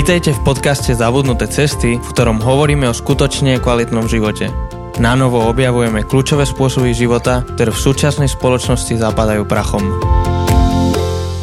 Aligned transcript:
Vítajte 0.00 0.32
v 0.32 0.48
podcaste 0.48 0.96
Zabudnuté 0.96 1.44
cesty, 1.44 2.00
v 2.00 2.08
ktorom 2.16 2.40
hovoríme 2.40 2.88
o 2.88 2.96
skutočne 2.96 3.60
kvalitnom 3.60 4.08
živote. 4.08 4.48
Na 4.96 5.12
novo 5.12 5.44
objavujeme 5.44 6.08
kľúčové 6.08 6.48
spôsoby 6.48 6.96
života, 6.96 7.44
ktoré 7.44 7.68
v 7.68 7.84
súčasnej 7.84 8.24
spoločnosti 8.32 8.96
zapadajú 8.96 9.44
prachom. 9.44 9.84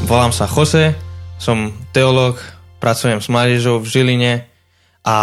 Volám 0.09 0.33
sa 0.33 0.49
Jose, 0.49 0.97
som 1.37 1.69
teológ, 1.93 2.41
pracujem 2.81 3.21
s 3.21 3.29
mládežou 3.29 3.77
v 3.77 3.93
Žiline 3.93 4.33
a 5.05 5.17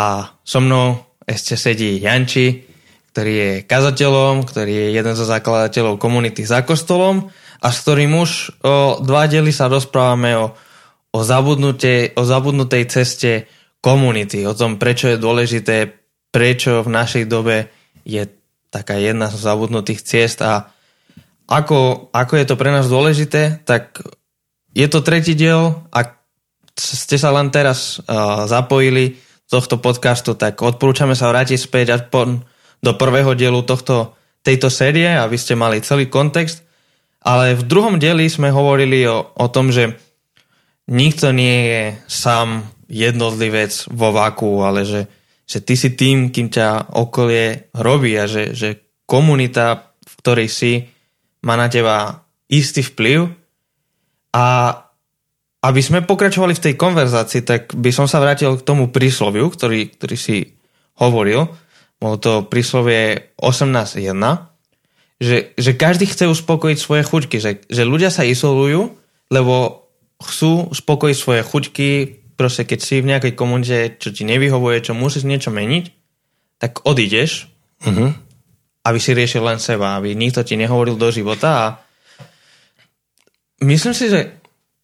so 0.47 0.63
mnou 0.63 1.03
ešte 1.27 1.59
sedí 1.59 1.99
Janči, 1.99 2.71
ktorý 3.11 3.33
je 3.35 3.51
kazateľom, 3.67 4.47
ktorý 4.47 4.71
je 4.71 4.87
jeden 4.95 5.15
zo 5.19 5.27
zakladateľov 5.27 5.99
komunity 5.99 6.47
za 6.47 6.63
kostolom 6.63 7.35
a 7.59 7.67
s 7.75 7.83
ktorým 7.83 8.15
už 8.15 8.63
o 8.63 9.03
dva 9.03 9.27
diely 9.27 9.51
sa 9.51 9.67
rozprávame 9.67 10.39
o 10.39 10.55
o, 11.15 11.21
o 11.23 12.23
zabudnutej 12.27 12.85
ceste 12.91 13.47
komunity, 13.79 14.43
o 14.43 14.57
tom, 14.59 14.83
prečo 14.83 15.15
je 15.15 15.23
dôležité, 15.23 15.95
prečo 16.35 16.83
v 16.83 16.91
našej 16.91 17.25
dobe 17.31 17.71
je 18.03 18.27
taká 18.75 18.99
jedna 18.99 19.31
z 19.31 19.39
zabudnutých 19.39 20.03
ciest 20.03 20.43
a 20.43 20.75
ako, 21.47 22.11
ako 22.11 22.35
je 22.35 22.47
to 22.49 22.59
pre 22.59 22.75
nás 22.75 22.91
dôležité, 22.91 23.63
tak 23.63 24.03
je 24.75 24.89
to 24.91 25.05
tretí 25.07 25.39
diel, 25.39 25.87
ak 25.95 26.19
ste 26.75 27.15
sa 27.15 27.31
len 27.31 27.55
teraz 27.55 28.03
uh, 28.03 28.51
zapojili 28.51 29.21
tohto 29.47 29.79
podcastu, 29.79 30.35
tak 30.35 30.59
odporúčame 30.59 31.15
sa 31.15 31.31
vrátiť 31.31 31.61
späť 31.61 31.87
aspoň 31.95 32.43
do 32.83 32.93
prvého 32.99 33.39
dielu 33.39 33.63
tohto, 33.63 34.19
tejto 34.43 34.73
série, 34.73 35.07
aby 35.07 35.39
ste 35.39 35.55
mali 35.55 35.79
celý 35.85 36.11
kontext. 36.11 36.67
Ale 37.25 37.57
v 37.57 37.63
druhom 37.65 37.97
dieli 37.97 38.27
sme 38.29 38.51
hovorili 38.51 39.07
o, 39.09 39.33
o 39.33 39.47
tom, 39.49 39.71
že 39.71 39.97
nikto 40.91 41.33
nie 41.33 41.59
je 41.69 41.83
sám 42.09 42.65
jednotlivec 42.89 43.73
vo 43.91 44.13
vaku, 44.13 44.61
ale 44.61 44.85
že, 44.85 45.09
že 45.49 45.59
ty 45.65 45.75
si 45.77 45.97
tým, 45.97 46.29
kým 46.29 46.53
ťa 46.53 46.93
okolie 46.93 47.73
robí 47.77 48.13
a 48.17 48.29
že, 48.29 48.53
že 48.53 49.01
komunita, 49.09 49.95
v 50.05 50.15
ktorej 50.21 50.49
si, 50.49 50.73
má 51.45 51.57
na 51.61 51.69
teba 51.69 52.25
istý 52.49 52.81
vplyv 52.81 53.29
a 54.33 54.47
aby 55.65 55.81
sme 55.81 56.05
pokračovali 56.05 56.53
v 56.53 56.65
tej 56.71 56.75
konverzácii, 56.77 57.41
tak 57.41 57.73
by 57.73 57.89
som 57.89 58.05
sa 58.05 58.21
vrátil 58.21 58.53
k 58.61 58.67
tomu 58.67 58.93
prísloviu, 58.93 59.49
ktorý, 59.49 59.97
ktorý 59.97 60.17
si 60.17 60.61
hovoril. 61.01 61.49
Bolo 61.97 62.17
to 62.21 62.45
príslovie 62.45 63.33
18.1, 63.41 64.13
že, 65.25 65.57
že 65.57 65.73
každý 65.73 66.05
chce 66.05 66.29
uspokojiť 66.29 66.77
svoje 66.77 67.03
chuťky, 67.09 67.37
že, 67.41 67.65
že 67.65 67.83
ľudia 67.89 68.13
sa 68.13 68.29
izolujú, 68.29 68.93
lebo 69.33 69.84
chcú 70.21 70.71
uspokojiť 70.71 71.17
svoje 71.17 71.43
chuťky, 71.43 71.89
proste 72.35 72.67
keď 72.67 72.79
si 72.83 73.03
v 73.03 73.11
nejakej 73.15 73.35
komunite, 73.35 73.79
čo 73.99 74.11
ti 74.11 74.27
nevyhovuje, 74.27 74.83
čo 74.83 74.93
musíš 74.95 75.27
niečo 75.27 75.55
meniť, 75.55 75.85
tak 76.59 76.83
odídeš, 76.87 77.51
uh-huh. 77.83 78.11
aby 78.87 78.99
si 78.99 79.11
riešil 79.15 79.43
len 79.43 79.59
seba, 79.63 79.99
aby 79.99 80.15
nikto 80.15 80.43
ti 80.47 80.59
nehovoril 80.59 80.99
do 80.99 81.11
života 81.11 81.51
a 81.51 81.67
myslím 83.63 83.95
si, 83.95 84.11
že, 84.11 84.35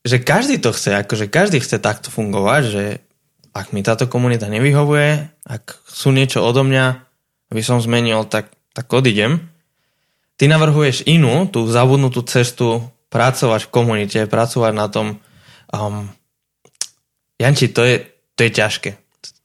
že 0.02 0.22
každý 0.22 0.58
to 0.62 0.70
chce, 0.74 0.94
akože 1.06 1.26
každý 1.30 1.58
chce 1.62 1.82
takto 1.82 2.08
fungovať, 2.08 2.62
že 2.70 2.84
ak 3.50 3.74
mi 3.74 3.82
táto 3.82 4.06
komunita 4.06 4.46
nevyhovuje, 4.46 5.26
ak 5.42 5.64
chcú 5.90 6.14
niečo 6.14 6.38
odo 6.46 6.62
mňa, 6.62 6.86
aby 7.50 7.62
som 7.66 7.82
zmenil, 7.82 8.22
tak, 8.30 8.54
tak 8.70 8.86
odídem. 8.94 9.50
Ty 10.38 10.46
navrhuješ 10.46 11.04
inú, 11.10 11.50
tú 11.50 11.66
zabudnutú 11.66 12.22
cestu 12.24 12.86
pracovať 13.10 13.66
v 13.66 13.72
komunite, 13.74 14.30
pracovať 14.30 14.72
na 14.72 14.86
tom, 14.86 15.18
Um, 15.70 16.10
Janči, 17.38 17.70
to 17.70 17.86
je, 17.86 18.02
to 18.34 18.40
je 18.44 18.50
ťažké. 18.50 18.90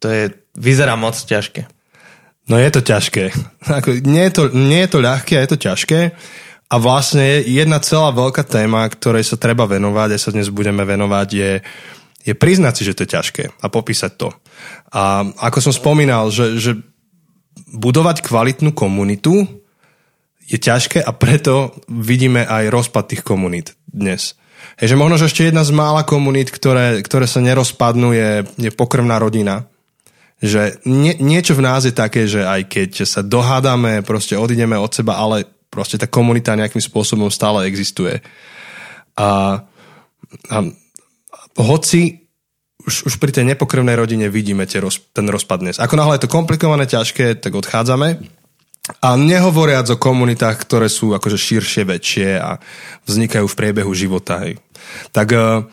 To 0.02 0.08
je, 0.10 0.24
vyzerá 0.58 0.98
moc 0.98 1.14
ťažké. 1.14 1.70
No 2.50 2.58
je 2.58 2.70
to 2.74 2.82
ťažké. 2.82 3.30
Ako, 3.78 4.02
nie, 4.02 4.26
je 4.30 4.34
to, 4.34 4.44
nie 4.54 4.82
je 4.86 4.90
to 4.90 5.00
ľahké 5.06 5.38
je 5.38 5.50
to 5.54 5.58
ťažké. 5.58 6.00
A 6.66 6.76
vlastne 6.82 7.46
jedna 7.46 7.78
celá 7.78 8.10
veľká 8.10 8.42
téma, 8.42 8.90
ktorej 8.90 9.22
sa 9.22 9.38
treba 9.38 9.70
venovať, 9.70 10.18
a 10.18 10.18
sa 10.18 10.34
dnes 10.34 10.50
budeme 10.50 10.82
venovať, 10.82 11.28
je, 11.30 11.52
je 12.26 12.34
priznať 12.34 12.74
si, 12.74 12.84
že 12.90 12.98
to 12.98 13.06
je 13.06 13.14
ťažké 13.14 13.44
a 13.62 13.66
popísať 13.70 14.12
to. 14.18 14.34
A 14.90 15.30
ako 15.46 15.62
som 15.62 15.70
spomínal, 15.70 16.34
že, 16.34 16.58
že 16.58 16.74
budovať 17.70 18.26
kvalitnú 18.26 18.74
komunitu 18.74 19.46
je 20.46 20.58
ťažké 20.62 21.02
a 21.02 21.12
preto 21.12 21.74
vidíme 21.90 22.46
aj 22.46 22.70
rozpad 22.70 23.04
tých 23.12 23.24
komunít 23.26 23.74
dnes. 23.90 24.38
Hej, 24.78 24.94
že 24.94 25.00
možno, 25.00 25.16
že 25.18 25.30
ešte 25.30 25.48
jedna 25.48 25.64
z 25.66 25.74
mála 25.74 26.06
komunít, 26.06 26.54
ktoré, 26.54 27.02
ktoré 27.02 27.26
sa 27.26 27.42
nerozpadnú, 27.42 28.14
je, 28.14 28.46
je 28.60 28.72
pokrvná 28.74 29.18
rodina. 29.18 29.66
Že 30.44 30.84
nie, 30.86 31.16
niečo 31.18 31.56
v 31.56 31.66
nás 31.66 31.88
je 31.88 31.96
také, 31.96 32.28
že 32.28 32.44
aj 32.44 32.62
keď 32.68 32.92
sa 33.08 33.22
dohádame, 33.24 34.04
proste 34.04 34.36
odideme 34.36 34.76
od 34.76 34.92
seba, 34.92 35.18
ale 35.18 35.48
proste 35.72 35.96
tá 35.96 36.06
komunita 36.06 36.60
nejakým 36.60 36.82
spôsobom 36.82 37.32
stále 37.32 37.66
existuje. 37.66 38.20
A, 39.16 39.64
a 40.52 40.58
hoci 41.56 42.26
už, 42.86 43.10
už 43.10 43.14
pri 43.18 43.32
tej 43.34 43.48
nepokrvnej 43.50 43.96
rodine 43.98 44.30
vidíme 44.30 44.68
tie 44.70 44.84
roz, 44.84 45.02
ten 45.16 45.26
rozpad 45.26 45.58
dnes. 45.64 45.78
Ako 45.82 45.98
náhle 45.98 46.20
je 46.20 46.28
to 46.28 46.34
komplikované, 46.36 46.86
ťažké, 46.86 47.42
tak 47.42 47.56
odchádzame 47.56 48.22
a 48.86 49.18
nehovoriac 49.18 49.90
o 49.90 49.98
komunitách, 49.98 50.62
ktoré 50.62 50.88
sú 50.90 51.18
akože 51.18 51.38
širšie, 51.42 51.84
väčšie 51.90 52.30
a 52.38 52.62
vznikajú 53.10 53.46
v 53.50 53.58
priebehu 53.58 53.90
života. 53.98 54.46
Hej. 54.46 54.62
Tak, 55.10 55.28
eh, 55.34 55.66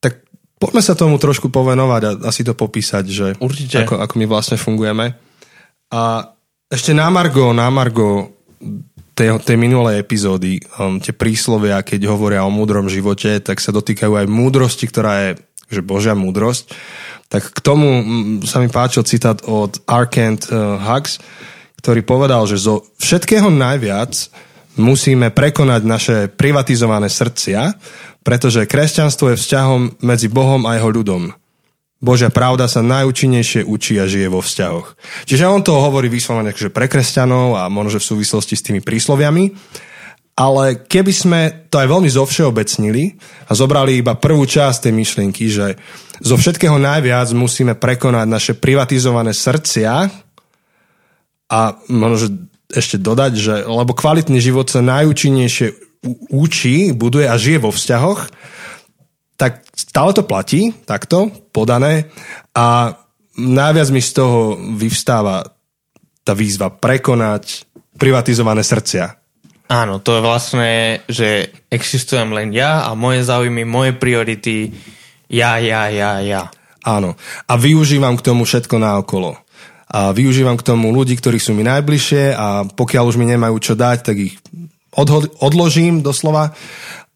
tak 0.00 0.24
poďme 0.56 0.80
sa 0.80 0.96
tomu 0.96 1.20
trošku 1.20 1.52
povenovať 1.52 2.02
a 2.04 2.10
asi 2.32 2.48
to 2.48 2.56
popísať, 2.56 3.04
že 3.04 3.26
Určite. 3.36 3.84
Ako, 3.84 4.00
ako 4.00 4.14
my 4.16 4.24
vlastne 4.24 4.56
fungujeme. 4.56 5.12
A 5.92 6.32
ešte 6.72 6.96
na 6.96 7.12
Margo, 7.12 7.52
na 7.52 7.68
Margo 7.68 8.32
tej, 9.12 9.36
tej 9.44 9.56
minulej 9.60 10.00
epizódy, 10.00 10.60
um, 10.80 10.96
tie 10.96 11.12
príslovia, 11.12 11.84
keď 11.84 12.08
hovoria 12.08 12.44
o 12.44 12.52
múdrom 12.52 12.88
živote, 12.88 13.40
tak 13.40 13.60
sa 13.60 13.72
dotýkajú 13.72 14.12
aj 14.16 14.26
múdrosti, 14.32 14.84
ktorá 14.88 15.12
je 15.28 15.30
že 15.66 15.82
Božia 15.82 16.14
múdrosť. 16.14 16.70
Tak 17.26 17.58
k 17.58 17.58
tomu 17.58 17.88
sa 18.46 18.62
mi 18.62 18.70
páčil 18.70 19.02
citát 19.02 19.42
od 19.50 19.82
Arkent 19.90 20.46
uh, 20.46 20.78
Hugs, 20.78 21.18
ktorý 21.80 22.00
povedal, 22.02 22.48
že 22.48 22.60
zo 22.60 22.88
všetkého 22.98 23.48
najviac 23.52 24.12
musíme 24.76 25.32
prekonať 25.32 25.82
naše 25.84 26.16
privatizované 26.28 27.08
srdcia, 27.08 27.76
pretože 28.26 28.68
kresťanstvo 28.68 29.32
je 29.32 29.40
vzťahom 29.40 30.02
medzi 30.04 30.28
Bohom 30.28 30.66
a 30.68 30.76
jeho 30.76 30.90
ľudom. 30.92 31.32
Božia 31.96 32.28
pravda 32.28 32.68
sa 32.68 32.84
najúčinnejšie 32.84 33.64
učí 33.64 33.96
a 33.96 34.04
žije 34.04 34.28
vo 34.28 34.44
vzťahoch. 34.44 34.94
Čiže 35.24 35.48
on 35.48 35.64
to 35.64 35.72
hovorí 35.80 36.12
vyslovene 36.12 36.52
že 36.52 36.68
pre 36.68 36.92
kresťanov 36.92 37.56
a 37.56 37.72
možno 37.72 37.96
v 37.96 38.08
súvislosti 38.12 38.52
s 38.52 38.64
tými 38.68 38.84
prísloviami, 38.84 39.56
ale 40.36 40.84
keby 40.84 41.12
sme 41.16 41.40
to 41.72 41.80
aj 41.80 41.88
veľmi 41.88 42.10
zovšeobecnili 42.12 43.16
a 43.48 43.52
zobrali 43.56 43.96
iba 43.96 44.12
prvú 44.12 44.44
časť 44.44 44.84
tej 44.84 44.92
myšlienky, 44.92 45.48
že 45.48 45.80
zo 46.20 46.36
všetkého 46.36 46.76
najviac 46.76 47.32
musíme 47.32 47.72
prekonať 47.72 48.26
naše 48.28 48.52
privatizované 48.52 49.32
srdcia, 49.32 50.25
a 51.46 51.78
možno 51.86 52.50
ešte 52.66 52.98
dodať, 52.98 53.32
že 53.38 53.54
lebo 53.62 53.94
kvalitný 53.94 54.42
život 54.42 54.66
sa 54.66 54.82
najúčinnejšie 54.82 55.86
učí, 56.30 56.90
buduje 56.94 57.26
a 57.26 57.38
žije 57.38 57.62
vo 57.62 57.70
vzťahoch, 57.70 58.30
tak 59.36 59.62
stále 59.74 60.10
to 60.16 60.26
platí, 60.26 60.74
takto, 60.88 61.30
podané 61.52 62.10
a 62.56 62.96
najviac 63.36 63.88
mi 63.92 64.00
z 64.02 64.10
toho 64.16 64.56
vyvstáva 64.56 65.44
tá 66.26 66.32
výzva 66.34 66.72
prekonať 66.72 67.68
privatizované 67.94 68.66
srdcia. 68.66 69.14
Áno, 69.66 69.98
to 69.98 70.18
je 70.18 70.22
vlastne, 70.22 70.70
že 71.10 71.50
existujem 71.70 72.30
len 72.30 72.54
ja 72.54 72.86
a 72.86 72.94
moje 72.94 73.26
záujmy, 73.26 73.66
moje 73.66 73.98
priority, 73.98 74.70
ja, 75.26 75.58
ja, 75.58 75.90
ja, 75.90 76.22
ja. 76.22 76.42
Áno. 76.86 77.18
A 77.50 77.58
využívam 77.58 78.14
k 78.14 78.30
tomu 78.30 78.46
všetko 78.46 78.78
naokolo 78.78 79.45
a 79.96 80.12
využívam 80.12 80.60
k 80.60 80.66
tomu 80.66 80.92
ľudí, 80.92 81.16
ktorí 81.16 81.40
sú 81.40 81.56
mi 81.56 81.64
najbližšie 81.64 82.36
a 82.36 82.68
pokiaľ 82.68 83.04
už 83.08 83.16
mi 83.16 83.24
nemajú 83.24 83.56
čo 83.56 83.72
dať, 83.72 83.98
tak 84.04 84.16
ich 84.20 84.36
odložím 85.40 86.04
doslova 86.04 86.52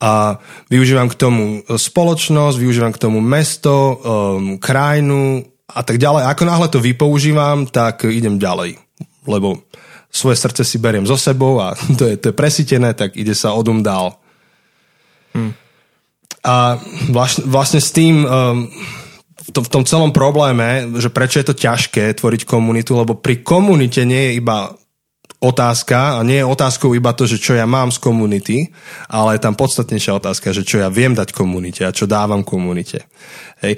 a 0.01 0.41
využívam 0.73 1.13
k 1.13 1.19
tomu 1.21 1.61
spoločnosť, 1.69 2.57
využívam 2.57 2.93
k 2.97 3.03
tomu 3.05 3.21
mesto, 3.21 4.01
um, 4.01 4.57
krajinu 4.57 5.45
a 5.69 5.85
tak 5.85 6.01
ďalej. 6.01 6.25
Ako 6.25 6.43
náhle 6.49 6.69
to 6.73 6.81
vypoužívam, 6.81 7.69
tak 7.69 8.09
idem 8.09 8.41
ďalej, 8.41 8.81
lebo 9.29 9.61
svoje 10.09 10.41
srdce 10.41 10.65
si 10.65 10.81
beriem 10.81 11.05
so 11.05 11.21
sebou 11.21 11.61
a 11.61 11.77
to 12.01 12.09
je, 12.09 12.17
to 12.17 12.33
je 12.33 12.35
presítené, 12.37 12.97
tak 12.97 13.13
ide 13.13 13.37
sa 13.37 13.53
odum 13.53 13.85
dál. 13.85 14.17
Hm. 15.37 15.53
A 16.41 16.81
vlastne, 17.13 17.45
vlastne 17.45 17.81
s 17.85 17.93
tým 17.93 18.25
um, 18.25 18.73
v 19.41 19.51
tom, 19.53 19.65
v 19.65 19.73
tom 19.73 19.85
celom 19.89 20.11
probléme, 20.13 21.01
že 21.01 21.09
prečo 21.09 21.41
je 21.41 21.47
to 21.49 21.57
ťažké 21.57 22.13
tvoriť 22.17 22.45
komunitu, 22.45 22.97
lebo 22.97 23.17
pri 23.17 23.41
komunite 23.41 24.05
nie 24.05 24.31
je 24.31 24.37
iba 24.41 24.77
otázka 25.41 26.17
a 26.17 26.21
nie 26.21 26.45
je 26.45 26.47
otázkou 26.47 26.93
iba 26.93 27.17
to, 27.17 27.25
že 27.25 27.41
čo 27.41 27.57
ja 27.57 27.65
mám 27.65 27.89
z 27.89 27.97
komunity, 27.97 28.69
ale 29.09 29.41
je 29.41 29.45
tam 29.49 29.57
podstatnejšia 29.57 30.21
otázka, 30.21 30.53
že 30.53 30.69
čo 30.69 30.85
ja 30.85 30.93
viem 30.93 31.17
dať 31.17 31.33
komunite 31.33 31.89
a 31.89 31.97
čo 31.97 32.05
dávam 32.05 32.45
komunite. 32.45 33.09
Hej. 33.65 33.77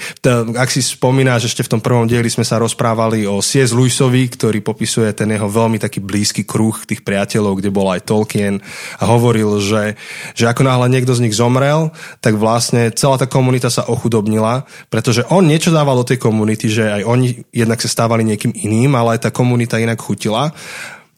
Ak 0.58 0.70
si 0.70 0.78
spomínaš, 0.78 1.50
ešte 1.50 1.66
v 1.66 1.78
tom 1.78 1.80
prvom 1.82 2.06
dieli 2.06 2.30
sme 2.30 2.46
sa 2.46 2.58
rozprávali 2.58 3.26
o 3.26 3.42
C.S. 3.42 3.74
Lewisovi, 3.74 4.30
ktorý 4.30 4.62
popisuje 4.62 5.10
ten 5.14 5.30
jeho 5.30 5.46
veľmi 5.50 5.78
taký 5.78 5.98
blízky 5.98 6.42
kruh 6.46 6.74
tých 6.86 7.02
priateľov, 7.02 7.58
kde 7.58 7.74
bol 7.74 7.90
aj 7.90 8.06
Tolkien 8.06 8.62
a 8.98 9.04
hovoril, 9.10 9.58
že, 9.58 9.98
že 10.38 10.46
ako 10.46 10.66
náhle 10.66 10.86
niekto 10.86 11.14
z 11.14 11.26
nich 11.26 11.34
zomrel, 11.34 11.90
tak 12.22 12.38
vlastne 12.38 12.94
celá 12.94 13.18
tá 13.18 13.26
komunita 13.26 13.70
sa 13.70 13.86
ochudobnila, 13.86 14.66
pretože 14.86 15.26
on 15.30 15.46
niečo 15.46 15.74
dával 15.74 15.98
do 15.98 16.06
tej 16.06 16.18
komunity, 16.18 16.70
že 16.70 16.86
aj 16.86 17.02
oni 17.02 17.42
jednak 17.50 17.82
sa 17.82 17.90
stávali 17.90 18.22
niekým 18.22 18.54
iným, 18.54 18.94
ale 18.94 19.18
aj 19.18 19.26
tá 19.26 19.30
komunita 19.34 19.82
inak 19.82 19.98
chutila. 19.98 20.54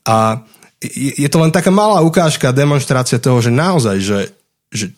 A 0.04 0.44
je 0.84 1.28
to 1.32 1.40
len 1.40 1.52
taká 1.52 1.72
malá 1.72 2.04
ukážka, 2.04 2.52
demonstrácia 2.52 3.16
toho, 3.16 3.40
že 3.40 3.48
naozaj, 3.48 3.96
že, 4.04 4.20
že 4.68 4.92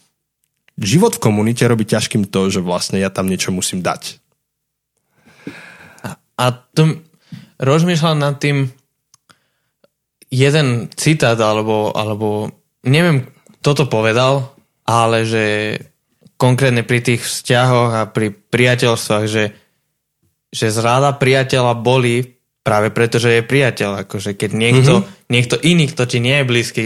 život 0.76 1.16
v 1.16 1.22
komunite 1.22 1.62
robí 1.64 1.86
ťažkým 1.86 2.26
to, 2.26 2.50
že 2.50 2.60
vlastne 2.60 2.98
ja 2.98 3.08
tam 3.08 3.30
niečo 3.30 3.54
musím 3.54 3.80
dať. 3.86 4.18
A, 6.02 6.08
a 6.18 6.44
to 6.74 7.00
rozmýšľam 7.62 8.18
nad 8.18 8.36
tým 8.42 8.68
jeden 10.28 10.90
citát, 10.98 11.38
alebo, 11.38 11.94
alebo 11.94 12.50
neviem, 12.82 13.30
kto 13.62 13.70
to 13.72 13.84
povedal, 13.86 14.58
ale 14.86 15.22
že 15.22 15.44
konkrétne 16.36 16.84
pri 16.84 17.00
tých 17.00 17.22
vzťahoch 17.24 17.90
a 17.94 18.02
pri 18.10 18.34
priateľstvách, 18.34 19.24
že, 19.26 19.56
že 20.52 20.66
zráda 20.68 21.16
priateľa 21.16 21.72
boli 21.78 22.35
práve 22.66 22.90
preto, 22.90 23.22
že 23.22 23.38
je 23.38 23.42
priateľ. 23.46 24.02
Akože 24.02 24.34
keď 24.34 24.50
niekto, 24.50 25.06
mm-hmm. 25.06 25.30
niekto 25.30 25.54
iný, 25.62 25.86
kto 25.86 26.02
ti 26.10 26.18
nie 26.18 26.42
je 26.42 26.50
blízky, 26.50 26.84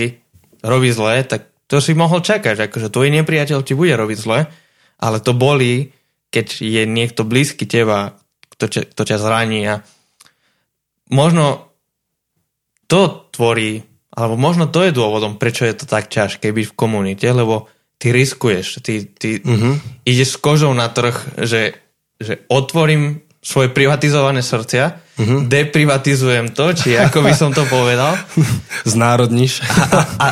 robí 0.60 0.92
zle, 0.92 1.24
tak 1.24 1.48
to 1.64 1.80
si 1.80 1.96
mohol 1.96 2.20
čakať, 2.20 2.68
akože 2.68 2.92
tvoj 2.92 3.08
nepriateľ 3.08 3.64
ti 3.64 3.72
bude 3.72 3.96
robiť 3.96 4.18
zle, 4.20 4.44
ale 5.00 5.16
to 5.24 5.32
bolí, 5.32 5.96
keď 6.28 6.60
je 6.60 6.82
niekto 6.84 7.24
blízky 7.24 7.64
teba, 7.64 8.20
kto, 8.52 8.68
ťa, 8.68 8.82
kto 8.92 9.02
ťa 9.08 9.16
zraní 9.16 9.64
a 9.64 9.80
možno 11.08 11.72
to 12.90 13.30
tvorí, 13.32 13.86
alebo 14.12 14.36
možno 14.36 14.68
to 14.68 14.84
je 14.84 14.92
dôvodom, 14.92 15.40
prečo 15.40 15.64
je 15.64 15.80
to 15.80 15.86
tak 15.88 16.10
ťažké 16.10 16.50
byť 16.50 16.66
v 16.74 16.76
komunite, 16.76 17.24
lebo 17.30 17.70
ty 17.96 18.10
riskuješ, 18.10 18.82
ty, 18.82 19.06
ty 19.06 19.40
uh-huh. 19.40 19.78
ideš 20.04 20.36
s 20.36 20.40
kožou 20.42 20.74
na 20.74 20.90
trh, 20.90 21.14
že, 21.38 21.78
že 22.18 22.44
otvorím 22.50 23.22
svoje 23.40 23.72
privatizované 23.72 24.44
srdcia, 24.44 25.00
uh-huh. 25.16 25.48
deprivatizujem 25.48 26.52
to, 26.52 26.76
či 26.76 26.92
ako 27.00 27.24
by 27.24 27.32
som 27.32 27.56
to 27.56 27.64
povedal. 27.64 28.12
Znárodníš. 28.92 29.64
A, 29.64 29.98
a, 30.20 30.28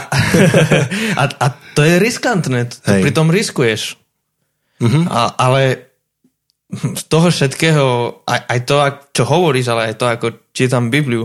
a, 1.16 1.25
a, 1.25 1.46
to 1.72 1.82
je 1.88 1.96
riskantné, 1.96 2.69
to 2.69 2.84
Hej. 2.84 3.02
pritom 3.08 3.32
riskuješ. 3.32 3.96
Uh-huh. 4.78 5.08
A, 5.08 5.32
ale 5.40 5.88
z 6.69 7.02
toho 7.08 7.32
všetkého, 7.32 7.87
aj, 8.28 8.40
aj 8.44 8.60
to, 8.69 8.75
čo 9.16 9.25
hovoríš, 9.25 9.72
ale 9.72 9.93
aj 9.93 9.94
to, 9.96 10.04
ako 10.04 10.26
čítam 10.52 10.93
Bibliu, 10.93 11.25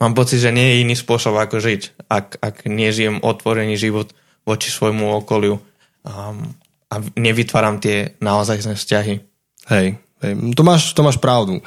mám 0.00 0.16
pocit, 0.16 0.40
že 0.40 0.48
nie 0.48 0.64
je 0.64 0.80
iný 0.88 0.96
spôsob, 0.96 1.36
ako 1.36 1.60
žiť, 1.60 2.08
ak, 2.08 2.40
ak 2.40 2.56
nežijem 2.64 3.20
otvorený 3.20 3.76
život 3.76 4.16
voči 4.48 4.72
svojmu 4.72 5.22
okoliu 5.22 5.60
um, 5.60 6.56
a 6.88 6.94
nevytváram 7.20 7.78
tie 7.84 8.16
naozaj 8.24 8.64
vzťahy. 8.64 9.20
Hej, 9.68 10.00
to, 10.54 10.62
máš, 10.62 10.94
to 10.94 11.02
máš 11.02 11.18
pravdu. 11.18 11.58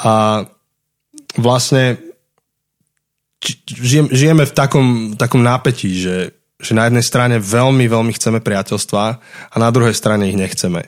A 0.00 0.44
vlastne 1.36 2.00
žijem, 3.66 4.08
žijeme 4.12 4.46
v 4.46 4.54
takom, 4.54 4.88
takom 5.18 5.42
nápetí, 5.42 5.98
že, 5.98 6.16
že 6.60 6.72
na 6.72 6.86
jednej 6.86 7.04
strane 7.04 7.36
veľmi, 7.42 7.84
veľmi 7.90 8.12
chceme 8.14 8.38
priateľstva 8.40 9.02
a 9.50 9.56
na 9.58 9.68
druhej 9.74 9.94
strane 9.96 10.30
ich 10.30 10.38
nechceme. 10.38 10.80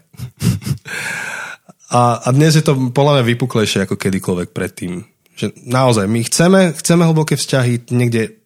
a, 1.98 2.00
a 2.22 2.28
dnes 2.30 2.54
je 2.54 2.64
to 2.64 2.94
podľa 2.94 3.20
mňa 3.20 3.24
vypuklejšie 3.34 3.84
ako 3.84 3.98
kedykoľvek 3.98 4.48
predtým. 4.54 5.02
Že 5.34 5.66
naozaj, 5.66 6.06
my 6.06 6.20
chceme, 6.30 6.60
chceme 6.78 7.02
hlboké 7.10 7.34
vzťahy 7.34 7.90
niekde 7.90 8.43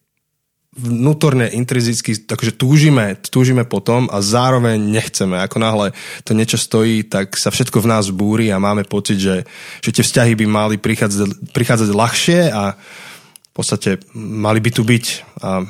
vnútorne, 0.79 1.51
intrinzicky, 1.51 2.15
takže 2.23 2.55
túžime, 2.55 3.19
túžime 3.27 3.67
potom 3.67 4.07
a 4.07 4.23
zároveň 4.23 4.79
nechceme. 4.79 5.35
Ako 5.43 5.59
náhle 5.59 5.91
to 6.23 6.31
niečo 6.31 6.55
stojí, 6.55 7.03
tak 7.03 7.35
sa 7.35 7.51
všetko 7.51 7.83
v 7.83 7.89
nás 7.91 8.07
búri 8.15 8.47
a 8.49 8.63
máme 8.63 8.87
pocit, 8.87 9.19
že, 9.19 9.43
že 9.83 9.91
tie 9.91 10.03
vzťahy 10.07 10.33
by 10.39 10.45
mali 10.47 10.75
prichádzať, 10.79 11.51
prichádzať 11.51 11.89
ľahšie 11.91 12.39
a 12.55 12.79
v 12.79 13.51
podstate 13.51 13.99
mali 14.15 14.63
by 14.63 14.71
tu 14.71 14.87
byť 14.87 15.05
a, 15.43 15.67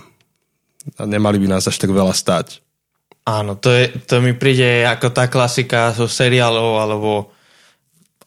a 0.97 1.01
nemali 1.09 1.41
by 1.41 1.57
nás 1.57 1.65
až 1.65 1.81
tak 1.81 1.89
veľa 1.89 2.13
stať. 2.13 2.61
Áno, 3.25 3.57
to, 3.57 3.73
je, 3.73 3.89
to 4.05 4.21
mi 4.21 4.37
príde 4.37 4.85
ako 4.85 5.09
tá 5.09 5.25
klasika 5.25 5.93
zo 5.93 6.05
seriálov 6.05 6.81
alebo 6.81 7.11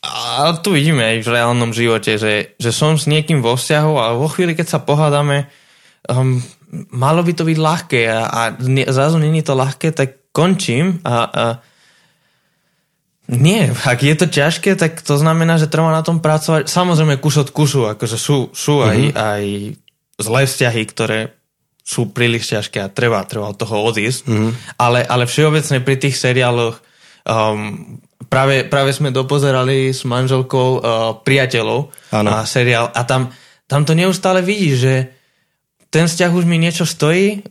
a 0.02 0.50
tu 0.58 0.75
vidíme 0.75 0.99
aj 0.99 1.17
v 1.23 1.31
reálnom 1.31 1.70
živote, 1.70 2.19
že, 2.19 2.58
že 2.58 2.70
som 2.75 2.99
s 2.99 3.06
niekým 3.06 3.38
vo 3.38 3.55
vzťahu 3.55 3.94
a 4.02 4.19
vo 4.19 4.26
chvíli, 4.26 4.58
keď 4.58 4.67
sa 4.67 4.82
pohádame, 4.82 5.46
um, 6.11 6.43
malo 6.92 7.20
by 7.20 7.32
to 7.36 7.44
byť 7.44 7.58
ľahké 7.60 8.02
a, 8.08 8.20
a 8.24 8.40
zrazu 8.88 9.20
není 9.20 9.44
to 9.44 9.52
ľahké, 9.52 9.92
tak 9.92 10.32
končím 10.32 11.04
a, 11.04 11.16
a 11.28 11.44
nie, 13.32 13.70
ak 13.70 14.02
je 14.02 14.14
to 14.19 14.26
ťažké, 14.26 14.74
tak 14.74 14.98
to 15.00 15.14
znamená, 15.16 15.56
že 15.56 15.70
treba 15.70 15.94
na 15.94 16.02
tom 16.02 16.19
pracovať. 16.19 16.66
Samozrejme 16.66 17.22
kus 17.22 17.38
od 17.38 17.54
kusu, 17.54 17.86
akože 17.88 18.19
sú, 18.19 18.50
sú 18.50 18.82
aj, 18.82 18.98
mm-hmm. 18.98 19.14
aj 19.16 19.44
zlé 20.20 20.42
vzťahy, 20.44 20.82
ktoré 20.90 21.20
sú 21.82 22.10
príliš 22.10 22.50
ťažké 22.50 22.78
a 22.82 22.92
treba, 22.92 23.22
treba 23.24 23.54
od 23.54 23.58
toho 23.58 23.88
odísť. 23.88 24.26
Mm-hmm. 24.26 24.52
Ale, 24.76 25.00
ale 25.06 25.24
všeobecne 25.30 25.80
pri 25.80 25.96
tých 26.02 26.19
seriáloch 26.19 26.82
um, 27.24 28.02
práve, 28.26 28.66
práve 28.66 28.90
sme 28.90 29.14
dopozerali 29.14 29.94
s 29.94 30.02
manželkou 30.02 30.69
uh, 30.76 30.82
priateľov 31.22 31.94
ano. 32.12 32.28
a 32.32 32.42
seriál 32.42 32.90
a 32.90 33.00
tam, 33.06 33.30
tam 33.70 33.86
to 33.86 33.94
neustále 33.94 34.42
vidí, 34.42 34.74
že 34.76 35.21
ten 35.92 36.08
vzťah 36.08 36.32
už 36.32 36.48
mi 36.48 36.56
niečo 36.56 36.88
stojí, 36.88 37.44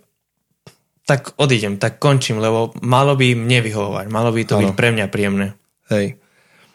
tak 1.05 1.37
odídem, 1.37 1.77
tak 1.77 2.01
končím, 2.01 2.41
lebo 2.41 2.73
malo 2.81 3.13
by 3.13 3.37
mne 3.37 3.61
vyhovovať, 3.61 4.05
malo 4.09 4.33
by 4.33 4.41
to 4.49 4.57
ano. 4.57 4.61
byť 4.65 4.69
pre 4.73 4.89
mňa 4.89 5.05
príjemné. 5.13 5.47
Hej. 5.93 6.17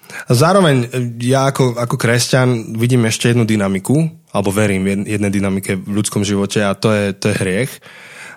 A 0.07 0.31
zároveň 0.31 0.87
ja 1.19 1.51
ako, 1.51 1.75
ako 1.75 1.99
kresťan 1.99 2.79
vidím 2.79 3.11
ešte 3.11 3.35
jednu 3.35 3.43
dynamiku, 3.43 4.07
alebo 4.31 4.55
verím 4.55 4.87
jednej 5.03 5.33
dynamike 5.35 5.75
v 5.75 5.91
ľudskom 5.91 6.23
živote 6.23 6.63
a 6.63 6.79
to 6.79 6.95
je, 6.95 7.05
to 7.19 7.35
je 7.35 7.39
hriech. 7.43 7.73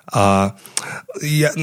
A 0.10 0.58
ja, 1.22 1.54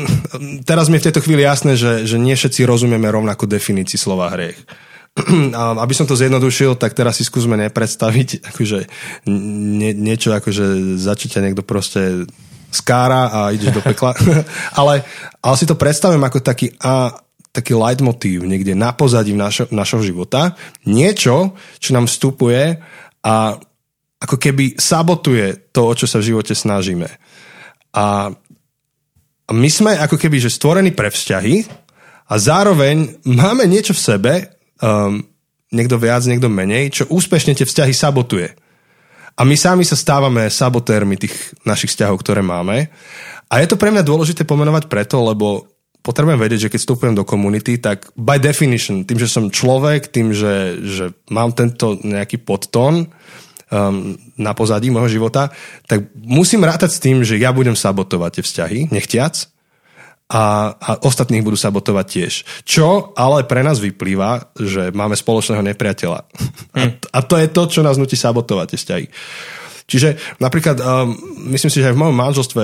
teraz 0.62 0.86
mi 0.86 1.02
je 1.02 1.02
v 1.02 1.06
tejto 1.10 1.24
chvíli 1.26 1.42
jasné, 1.42 1.74
že, 1.74 2.06
že 2.06 2.14
nie 2.14 2.38
všetci 2.38 2.62
rozumieme 2.62 3.10
rovnako 3.10 3.50
definícii 3.50 3.98
slova 3.98 4.30
hriech. 4.30 4.62
Aby 5.82 5.94
som 5.96 6.04
to 6.04 6.18
zjednodušil, 6.18 6.76
tak 6.76 6.92
teraz 6.92 7.16
si 7.16 7.24
skúsme 7.24 7.56
nepredstaviť 7.56 8.52
akože 8.52 8.78
nie, 9.32 9.96
niečo 9.96 10.36
ako, 10.36 10.52
že 10.52 10.66
začíťa 11.00 11.40
niekto 11.40 11.64
proste 11.64 12.28
skára 12.68 13.32
a 13.32 13.40
ideš 13.56 13.80
do 13.80 13.82
pekla. 13.82 14.12
ale, 14.80 15.06
ale 15.40 15.54
si 15.56 15.64
to 15.64 15.78
predstavím 15.78 16.20
ako 16.20 16.44
taký, 16.44 16.76
a, 16.84 17.16
taký 17.48 17.72
leitmotív 17.72 18.44
niekde 18.44 18.76
na 18.76 18.92
pozadí 18.92 19.32
našo, 19.32 19.72
našho 19.72 20.04
života. 20.04 20.52
Niečo, 20.84 21.56
čo 21.80 21.90
nám 21.96 22.04
vstupuje 22.04 22.76
a 23.24 23.56
ako 24.20 24.36
keby 24.36 24.76
sabotuje 24.76 25.72
to, 25.72 25.80
o 25.88 25.94
čo 25.96 26.04
sa 26.04 26.20
v 26.20 26.28
živote 26.32 26.52
snažíme. 26.52 27.08
A 27.96 28.28
my 29.52 29.68
sme 29.70 29.94
ako 29.96 30.18
keby 30.18 30.42
že 30.42 30.52
stvorení 30.52 30.92
pre 30.92 31.08
vzťahy 31.08 31.64
a 32.26 32.34
zároveň 32.34 33.22
máme 33.22 33.64
niečo 33.70 33.94
v 33.94 34.04
sebe, 34.04 34.32
um, 34.82 35.22
niekto 35.72 35.96
viac, 35.98 36.22
niekto 36.24 36.48
menej, 36.48 36.92
čo 36.92 37.04
úspešne 37.10 37.56
tie 37.56 37.66
vzťahy 37.66 37.92
sabotuje. 37.92 38.54
A 39.36 39.44
my 39.44 39.52
sami 39.52 39.84
sa 39.84 39.98
stávame 39.98 40.48
sabotérmi 40.48 41.20
tých 41.20 41.34
našich 41.68 41.92
vzťahov, 41.92 42.24
ktoré 42.24 42.40
máme. 42.40 42.88
A 43.52 43.60
je 43.60 43.68
to 43.68 43.76
pre 43.76 43.92
mňa 43.92 44.00
dôležité 44.00 44.48
pomenovať 44.48 44.88
preto, 44.88 45.20
lebo 45.20 45.68
potrebujem 46.00 46.40
vedieť, 46.40 46.60
že 46.66 46.72
keď 46.72 46.80
vstupujem 46.80 47.14
do 47.18 47.26
komunity, 47.28 47.76
tak 47.76 48.08
by 48.16 48.40
definition, 48.40 49.04
tým, 49.04 49.20
že 49.20 49.28
som 49.28 49.52
človek, 49.52 50.08
tým, 50.08 50.32
že, 50.32 50.80
že 50.86 51.04
mám 51.28 51.52
tento 51.52 52.00
nejaký 52.00 52.40
podtón 52.46 53.10
um, 53.68 54.16
na 54.38 54.54
pozadí 54.54 54.88
môjho 54.88 55.20
života, 55.20 55.52
tak 55.84 56.08
musím 56.14 56.64
rátať 56.64 56.96
s 56.96 57.02
tým, 57.02 57.20
že 57.26 57.36
ja 57.36 57.50
budem 57.50 57.74
sabotovať 57.74 58.40
tie 58.40 58.44
vzťahy, 58.46 58.78
nechtiac, 58.94 59.50
a, 60.26 60.74
a 60.74 60.90
ostatných 61.06 61.46
budú 61.46 61.54
sabotovať 61.54 62.06
tiež. 62.06 62.32
Čo 62.66 63.14
ale 63.14 63.46
pre 63.46 63.62
nás 63.62 63.78
vyplýva, 63.78 64.58
že 64.58 64.90
máme 64.90 65.14
spoločného 65.14 65.62
nepriateľa. 65.62 66.20
A, 66.74 66.82
hm. 66.82 66.92
a 67.14 67.18
to 67.22 67.34
je 67.38 67.46
to, 67.46 67.62
čo 67.70 67.80
nás 67.86 67.94
nutí 67.94 68.18
sabotovať 68.18 68.66
tie 68.74 68.78
vzťahy. 68.82 69.06
Čiže 69.86 70.18
napríklad, 70.42 70.82
um, 70.82 71.14
myslím 71.54 71.70
si, 71.70 71.78
že 71.78 71.94
aj 71.94 71.94
v 71.94 72.02
mojom 72.02 72.16
manželstve 72.18 72.62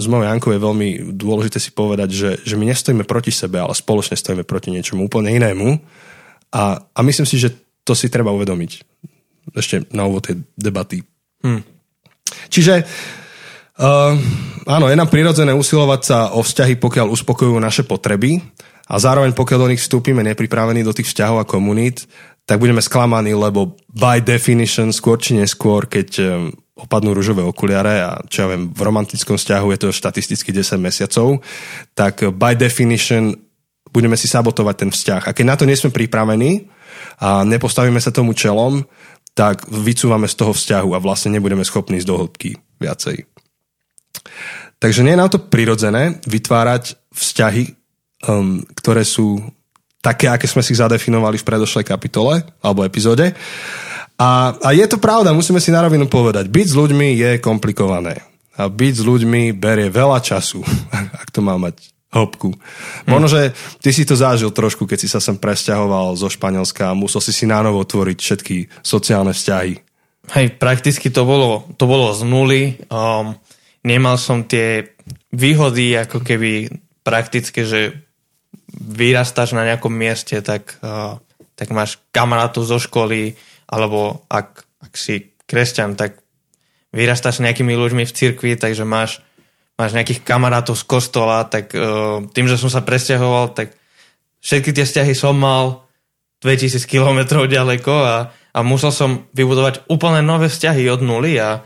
s 0.00 0.06
mojou 0.08 0.24
Jankou 0.24 0.56
je 0.56 0.64
veľmi 0.64 0.88
dôležité 1.12 1.60
si 1.60 1.68
povedať, 1.68 2.08
že, 2.16 2.30
že 2.48 2.56
my 2.56 2.64
nestojíme 2.72 3.04
proti 3.04 3.28
sebe, 3.28 3.60
ale 3.60 3.76
spoločne 3.76 4.16
stojíme 4.16 4.48
proti 4.48 4.72
niečomu 4.72 5.04
úplne 5.04 5.36
inému. 5.36 5.76
A, 6.56 6.80
a 6.80 7.00
myslím 7.04 7.28
si, 7.28 7.36
že 7.36 7.52
to 7.84 7.92
si 7.92 8.08
treba 8.08 8.32
uvedomiť. 8.32 8.72
Ešte 9.52 9.84
na 9.92 10.08
úvod 10.08 10.32
tej 10.32 10.40
debaty. 10.56 11.04
Hmm. 11.44 11.60
Čiže 12.48 12.74
uh, 12.80 13.25
áno, 14.64 14.86
je 14.88 14.96
nám 14.96 15.12
prirodzené 15.12 15.52
usilovať 15.52 16.00
sa 16.00 16.18
o 16.32 16.40
vzťahy, 16.40 16.80
pokiaľ 16.80 17.12
uspokojujú 17.12 17.60
naše 17.60 17.84
potreby 17.84 18.40
a 18.88 18.96
zároveň 18.96 19.36
pokiaľ 19.36 19.58
do 19.60 19.70
nich 19.74 19.82
vstúpime 19.84 20.24
nepripravení 20.24 20.80
do 20.80 20.96
tých 20.96 21.12
vzťahov 21.12 21.44
a 21.44 21.48
komunít, 21.48 22.08
tak 22.46 22.62
budeme 22.62 22.80
sklamaní, 22.80 23.34
lebo 23.34 23.74
by 23.90 24.22
definition 24.22 24.94
skôr 24.94 25.18
či 25.18 25.34
neskôr, 25.34 25.90
keď 25.90 26.08
um, 26.22 26.54
opadnú 26.78 27.16
rúžové 27.16 27.42
okuliare 27.42 28.04
a 28.04 28.20
čo 28.30 28.46
ja 28.46 28.52
viem, 28.54 28.70
v 28.70 28.80
romantickom 28.80 29.34
vzťahu 29.34 29.66
je 29.74 29.78
to 29.82 29.88
štatisticky 29.96 30.54
10 30.54 30.78
mesiacov, 30.78 31.42
tak 31.96 32.22
by 32.22 32.54
definition 32.54 33.34
budeme 33.90 34.14
si 34.14 34.28
sabotovať 34.28 34.74
ten 34.76 34.90
vzťah. 34.92 35.22
A 35.26 35.34
keď 35.34 35.44
na 35.48 35.56
to 35.56 35.64
nie 35.64 35.74
sme 35.74 35.88
pripravení 35.88 36.68
a 37.16 37.42
nepostavíme 37.48 37.98
sa 37.98 38.12
tomu 38.12 38.36
čelom, 38.36 38.84
tak 39.36 39.64
vycúvame 39.68 40.28
z 40.28 40.36
toho 40.36 40.52
vzťahu 40.52 40.96
a 40.96 41.02
vlastne 41.02 41.32
nebudeme 41.32 41.64
schopní 41.64 42.00
ísť 42.00 42.08
do 42.08 42.16
hĺbky 42.20 42.56
viacej. 42.80 43.35
Takže 44.76 45.00
nie 45.02 45.16
je 45.16 45.20
nám 45.20 45.32
to 45.32 45.40
prirodzené 45.40 46.20
vytvárať 46.28 47.00
vzťahy, 47.16 47.72
um, 48.28 48.60
ktoré 48.76 49.02
sú 49.02 49.40
také, 50.04 50.30
aké 50.30 50.46
sme 50.46 50.62
si 50.62 50.76
zadefinovali 50.76 51.40
v 51.40 51.48
predošlej 51.48 51.84
kapitole 51.88 52.44
alebo 52.62 52.86
epizóde. 52.86 53.34
A, 54.16 54.56
a 54.56 54.68
je 54.72 54.86
to 54.88 54.96
pravda, 54.96 55.36
musíme 55.36 55.60
si 55.60 55.74
na 55.74 55.84
rovinu 55.84 56.08
povedať. 56.08 56.48
Byť 56.48 56.66
s 56.72 56.78
ľuďmi 56.78 57.08
je 57.20 57.30
komplikované. 57.42 58.24
A 58.56 58.72
byť 58.72 58.94
s 58.96 59.04
ľuďmi 59.04 59.52
berie 59.52 59.92
veľa 59.92 60.22
času, 60.24 60.64
ak 61.20 61.28
to 61.28 61.44
má 61.44 61.60
mať 61.60 61.92
hĺbku. 62.16 62.54
Hm. 62.54 63.10
Možno, 63.12 63.28
že 63.28 63.52
ty 63.84 63.92
si 63.92 64.08
to 64.08 64.16
zažil 64.16 64.48
trošku, 64.48 64.88
keď 64.88 64.98
si 65.04 65.08
sa 65.10 65.20
sem 65.20 65.36
presťahoval 65.36 66.16
zo 66.16 66.32
Španielska 66.32 66.92
a 66.92 66.96
musel 66.96 67.20
si 67.20 67.34
si 67.34 67.44
nánovo 67.44 67.84
tvoriť 67.84 68.16
všetky 68.16 68.56
sociálne 68.80 69.36
vzťahy. 69.36 69.84
Hej, 70.26 70.58
prakticky 70.58 71.06
to 71.12 71.22
bolo, 71.22 71.70
to 71.78 71.86
bolo 71.86 72.10
z 72.10 72.26
nuly. 72.26 72.62
Um, 72.90 73.38
nemal 73.86 74.18
som 74.18 74.42
tie 74.42 74.98
výhody 75.30 75.94
ako 75.94 76.26
keby 76.26 76.74
prakticky, 77.06 77.62
že 77.62 78.02
vyrastáš 78.74 79.54
na 79.54 79.62
nejakom 79.62 79.94
mieste, 79.94 80.42
tak, 80.42 80.82
uh, 80.82 81.22
tak 81.54 81.70
máš 81.70 82.02
kamarátov 82.10 82.66
zo 82.66 82.82
školy, 82.82 83.38
alebo 83.70 84.26
ak, 84.26 84.66
ak 84.82 84.92
si 84.98 85.30
kresťan, 85.46 85.94
tak 85.94 86.18
vyrastáš 86.90 87.38
nejakými 87.38 87.78
ľuďmi 87.78 88.02
v 88.02 88.16
cirkvi, 88.16 88.58
takže 88.58 88.82
máš, 88.82 89.22
máš 89.78 89.94
nejakých 89.94 90.26
kamarátov 90.26 90.74
z 90.74 90.84
kostola, 90.84 91.46
tak 91.46 91.70
uh, 91.70 92.26
tým, 92.34 92.50
že 92.50 92.58
som 92.58 92.66
sa 92.66 92.82
presťahoval, 92.82 93.54
tak 93.54 93.78
všetky 94.42 94.74
tie 94.74 94.82
vzťahy 94.82 95.14
som 95.14 95.38
mal 95.38 95.86
2000 96.42 96.82
km 96.90 97.46
ďaleko 97.46 97.94
a, 97.94 98.16
a 98.30 98.58
musel 98.66 98.90
som 98.90 99.30
vybudovať 99.32 99.86
úplne 99.86 100.20
nové 100.26 100.50
vzťahy 100.50 100.84
od 100.90 101.00
nuly 101.00 101.38
a 101.38 101.64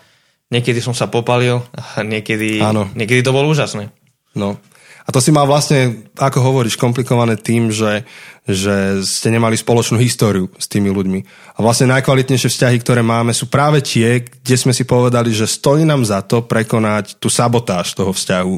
niekedy 0.50 0.82
som 0.82 0.92
sa 0.92 1.06
popalil 1.06 1.62
a 1.72 2.02
niekedy, 2.02 2.60
niekedy 2.94 3.22
to 3.22 3.34
bolo 3.34 3.50
úžasné. 3.50 3.88
No, 4.34 4.58
a 5.06 5.08
to 5.10 5.18
si 5.18 5.34
mal 5.34 5.42
vlastne, 5.42 6.06
ako 6.14 6.38
hovoríš, 6.38 6.78
komplikované 6.78 7.34
tým, 7.34 7.74
že, 7.74 8.06
že 8.46 9.02
ste 9.02 9.34
nemali 9.34 9.58
spoločnú 9.58 9.98
históriu 9.98 10.46
s 10.54 10.70
tými 10.70 10.86
ľuďmi. 10.86 11.20
A 11.56 11.66
vlastne 11.66 11.90
najkvalitnejšie 11.90 12.46
vzťahy, 12.46 12.78
ktoré 12.78 13.02
máme, 13.02 13.34
sú 13.34 13.50
práve 13.50 13.82
tie, 13.82 14.22
kde 14.22 14.54
sme 14.54 14.70
si 14.70 14.86
povedali, 14.86 15.34
že 15.34 15.50
stojí 15.50 15.82
nám 15.82 16.06
za 16.06 16.22
to 16.22 16.46
prekonať 16.46 17.18
tú 17.18 17.26
sabotáž 17.26 17.90
toho 17.98 18.14
vzťahu. 18.14 18.56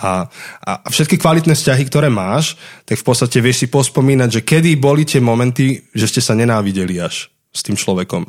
A, 0.00 0.32
a 0.64 0.70
všetky 0.88 1.20
kvalitné 1.20 1.52
vzťahy, 1.52 1.84
ktoré 1.92 2.08
máš, 2.08 2.56
tak 2.88 2.96
v 2.96 3.06
podstate 3.12 3.44
vieš 3.44 3.60
si 3.60 3.68
pospomínať, 3.68 4.40
že 4.40 4.46
kedy 4.48 4.80
boli 4.80 5.04
tie 5.04 5.20
momenty, 5.20 5.92
že 5.92 6.08
ste 6.08 6.24
sa 6.24 6.32
nenávideli 6.32 7.04
až 7.04 7.28
s 7.52 7.60
tým 7.60 7.76
človekom. 7.76 8.24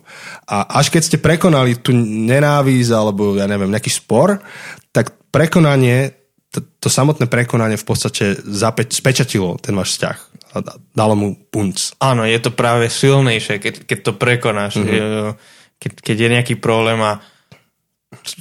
A 0.52 0.84
až 0.84 0.92
keď 0.92 1.02
ste 1.08 1.18
prekonali 1.18 1.80
tú 1.80 1.96
nenávisť 1.96 2.92
alebo, 2.92 3.40
ja 3.40 3.48
neviem, 3.48 3.72
nejaký 3.72 3.90
spor, 3.90 4.44
tak 4.92 5.16
prekonanie 5.32 6.12
to, 6.54 6.62
to 6.78 6.88
samotné 6.92 7.26
prekonanie 7.26 7.80
v 7.80 7.88
podstate 7.88 8.38
zapeč, 8.46 8.94
spečatilo 8.94 9.58
ten 9.58 9.74
váš 9.74 9.98
vzťah 9.98 10.18
a 10.54 10.56
dalo 10.94 11.18
mu 11.18 11.34
punc. 11.50 11.98
Áno, 11.98 12.22
je 12.30 12.38
to 12.38 12.54
práve 12.54 12.86
silnejšie, 12.94 13.58
keď, 13.58 13.90
keď 13.90 14.00
to 14.06 14.12
prekonáš. 14.14 14.78
Mm-hmm. 14.78 15.34
Keď, 15.82 15.92
keď 15.98 16.16
je 16.16 16.30
nejaký 16.30 16.56
problém 16.62 17.02
a 17.02 17.26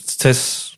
cez, 0.05 0.71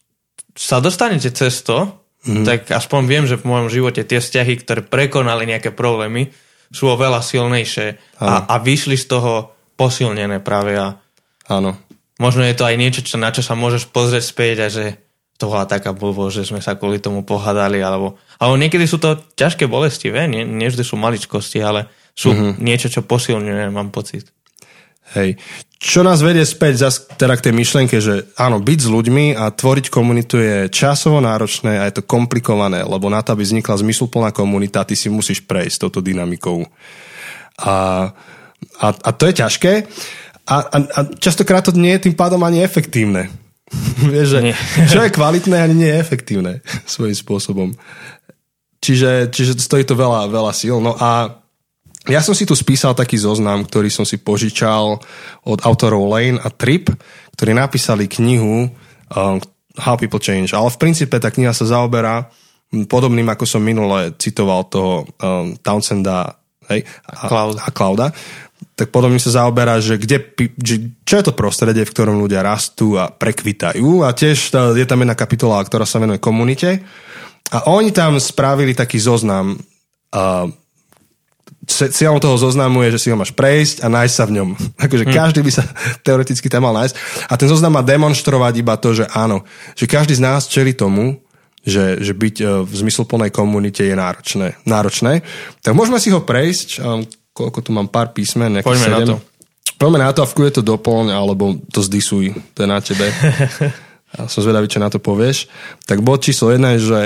sa 0.55 0.79
dostanete 0.79 1.35
cez 1.35 1.67
to, 1.67 1.91
mm-hmm. 2.23 2.47
tak 2.47 2.61
aspoň 2.71 3.01
viem, 3.11 3.25
že 3.27 3.35
v 3.35 3.51
môjom 3.51 3.67
živote 3.67 4.07
tie 4.07 4.23
vzťahy, 4.23 4.63
ktoré 4.63 4.87
prekonali 4.87 5.51
nejaké 5.51 5.75
problémy, 5.75 6.31
sú 6.71 6.87
oveľa 6.87 7.19
silnejšie 7.19 8.19
a, 8.23 8.47
a 8.47 8.55
vyšli 8.63 8.95
z 8.95 9.07
toho 9.11 9.54
posilnené 9.85 10.41
práve 10.41 10.81
a 10.81 11.05
Áno. 11.49 11.77
Možno 12.17 12.47
je 12.47 12.57
to 12.57 12.65
aj 12.65 12.77
niečo, 12.79 13.01
čo, 13.05 13.17
na 13.19 13.35
čo 13.35 13.43
sa 13.43 13.59
môžeš 13.59 13.91
pozrieť 13.91 14.25
späť 14.25 14.57
a 14.65 14.69
že 14.71 14.97
to 15.35 15.51
bola 15.51 15.67
taká 15.67 15.91
blbosť, 15.91 16.35
že 16.41 16.49
sme 16.55 16.63
sa 16.63 16.79
kvôli 16.79 17.03
tomu 17.03 17.27
pohádali, 17.27 17.83
alebo, 17.83 18.15
alebo 18.39 18.55
niekedy 18.55 18.87
sú 18.87 19.03
to 19.03 19.19
ťažké 19.35 19.67
bolesti, 19.67 20.15
vie? 20.15 20.31
Nie, 20.31 20.47
nie 20.47 20.71
vždy 20.71 20.87
sú 20.87 20.95
maličkosti, 20.95 21.59
ale 21.59 21.91
sú 22.15 22.31
mm-hmm. 22.31 22.63
niečo, 22.63 22.87
čo 22.87 23.03
posilňuje, 23.03 23.75
mám 23.75 23.91
pocit. 23.91 24.31
Hej. 25.19 25.37
Čo 25.77 26.07
nás 26.07 26.23
vedie 26.25 26.47
späť 26.47 26.87
zas, 26.87 26.95
teda 27.19 27.35
k 27.37 27.51
tej 27.51 27.55
myšlenke, 27.61 27.99
že 27.99 28.31
áno, 28.39 28.63
byť 28.63 28.79
s 28.79 28.89
ľuďmi 28.89 29.37
a 29.37 29.53
tvoriť 29.53 29.93
komunitu 29.93 30.41
je 30.41 30.73
časovo 30.73 31.19
náročné 31.21 31.83
a 31.83 31.91
je 31.91 31.99
to 32.01 32.07
komplikované, 32.09 32.87
lebo 32.87 33.11
na 33.11 33.21
to, 33.21 33.35
aby 33.35 33.45
vznikla 33.45 33.83
zmysluplná 33.85 34.31
komunita, 34.33 34.87
ty 34.87 34.97
si 34.97 35.13
musíš 35.13 35.45
prejsť 35.45 35.85
touto 35.85 36.01
dynamikou. 36.01 36.65
A, 37.59 37.75
a, 38.81 38.89
a 38.93 39.11
to 39.15 39.31
je 39.31 39.35
ťažké 39.41 39.73
a, 40.45 40.57
a, 40.61 40.77
a 40.77 41.01
častokrát 41.17 41.65
to 41.65 41.73
nie 41.73 41.97
je 41.97 42.09
tým 42.09 42.17
pádom 42.17 42.45
ani 42.45 42.61
efektívne. 42.61 43.33
Vieš, 44.13 44.29
že 44.29 44.41
čo 44.93 45.01
je 45.01 45.15
kvalitné, 45.15 45.57
ani 45.57 45.75
nie 45.75 45.89
je 45.89 46.01
efektívne 46.01 46.53
svojím 46.95 47.17
spôsobom. 47.17 47.69
Čiže, 48.85 49.33
čiže 49.33 49.57
stojí 49.57 49.89
to 49.89 49.97
veľa, 49.97 50.29
veľa 50.29 50.53
síl. 50.53 50.77
No 50.85 50.93
a 51.01 51.41
ja 52.05 52.21
som 52.21 52.37
si 52.37 52.45
tu 52.45 52.53
spísal 52.53 52.93
taký 52.93 53.17
zoznam, 53.17 53.65
ktorý 53.65 53.89
som 53.89 54.05
si 54.05 54.21
požičal 54.21 55.01
od 55.49 55.59
autorov 55.65 56.05
Lane 56.13 56.37
a 56.37 56.53
Trip, 56.53 56.93
ktorí 57.33 57.57
napísali 57.57 58.05
knihu 58.05 58.69
um, 58.69 59.41
How 59.81 59.97
People 59.97 60.21
Change. 60.21 60.53
Ale 60.53 60.69
v 60.69 60.77
princípe 60.77 61.17
tá 61.17 61.33
kniha 61.33 61.57
sa 61.57 61.65
zaoberá 61.65 62.29
podobným, 62.85 63.25
ako 63.33 63.49
som 63.49 63.65
minule 63.65 64.13
citoval 64.21 64.69
toho 64.69 65.09
um, 65.17 65.57
Townsenda 65.65 66.45
hej, 66.69 66.85
a, 67.09 67.25
Cloud. 67.25 67.57
a 67.57 67.69
Clouda 67.73 68.07
tak 68.75 68.91
podobne 68.91 69.23
sa 69.23 69.31
zaoberá, 69.31 69.79
že, 69.79 69.95
kde, 69.95 70.35
čo 71.07 71.15
je 71.15 71.25
to 71.25 71.39
prostredie, 71.39 71.87
v 71.87 71.95
ktorom 71.95 72.19
ľudia 72.19 72.43
rastú 72.43 72.99
a 72.99 73.07
prekvitajú. 73.07 74.03
A 74.03 74.11
tiež 74.11 74.51
je 74.75 74.87
tam 74.87 74.99
jedna 74.99 75.15
kapitola, 75.15 75.63
ktorá 75.63 75.87
sa 75.87 76.03
venuje 76.03 76.19
komunite. 76.19 76.83
A 77.55 77.71
oni 77.71 77.95
tam 77.95 78.19
spravili 78.19 78.75
taký 78.75 78.99
zoznam. 78.99 79.55
A 80.11 80.51
cieľom 81.71 82.19
toho 82.19 82.35
zoznamu 82.35 82.83
je, 82.87 82.99
že 82.99 83.03
si 83.07 83.09
ho 83.15 83.17
máš 83.17 83.31
prejsť 83.31 83.87
a 83.87 83.89
nájsť 83.89 84.15
sa 84.15 84.25
v 84.27 84.35
ňom. 84.43 84.49
Takže 84.75 85.05
hmm. 85.09 85.15
každý 85.15 85.41
by 85.47 85.53
sa 85.55 85.65
teoreticky 86.07 86.51
tam 86.51 86.67
mal 86.67 86.75
nájsť. 86.75 86.95
A 87.31 87.35
ten 87.39 87.47
zoznam 87.47 87.79
má 87.79 87.83
demonstrovať 87.87 88.59
iba 88.59 88.75
to, 88.75 88.91
že 88.91 89.07
áno, 89.15 89.47
že 89.79 89.87
každý 89.87 90.19
z 90.19 90.25
nás 90.25 90.51
čeli 90.51 90.75
tomu, 90.75 91.23
že, 91.65 92.03
že 92.03 92.13
byť 92.13 92.37
e, 92.43 92.45
v 92.67 92.73
zmysluplnej 92.75 93.31
komunite 93.33 93.87
je 93.87 93.97
náročné. 93.97 94.61
náročné. 94.69 95.25
Tak 95.65 95.73
môžeme 95.73 95.97
si 95.97 96.13
ho 96.13 96.21
prejsť 96.21 96.69
koľko 97.35 97.59
tu 97.61 97.71
mám 97.75 97.91
pár 97.91 98.15
písmen, 98.15 98.63
Poďme 98.63 98.89
7. 98.89 98.95
na 98.95 99.01
to. 99.03 99.17
Poďme 99.75 99.99
na 100.07 100.11
to 100.15 100.23
a 100.23 100.31
v 100.31 100.55
to 100.55 100.63
doplň, 100.63 101.11
alebo 101.11 101.59
to 101.75 101.83
zdisuj, 101.83 102.31
to 102.55 102.59
je 102.63 102.69
na 102.71 102.79
tebe. 102.79 103.11
ja 104.15 104.31
som 104.31 104.41
zvedavý, 104.47 104.71
čo 104.71 104.79
na 104.79 104.87
to 104.87 105.03
povieš. 105.03 105.51
Tak 105.85 105.99
bod 105.99 106.23
číslo 106.23 106.55
jedna 106.55 106.79
je, 106.79 106.87
že, 106.87 107.03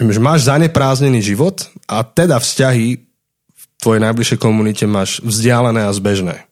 že 0.00 0.20
máš 0.20 0.48
zaneprázdnený 0.48 1.20
život 1.20 1.68
a 1.84 2.00
teda 2.02 2.40
vzťahy 2.40 3.04
v 3.52 3.64
tvojej 3.84 4.00
najbližšej 4.00 4.38
komunite 4.40 4.88
máš 4.88 5.20
vzdialené 5.20 5.84
a 5.84 5.92
zbežné. 5.92 6.48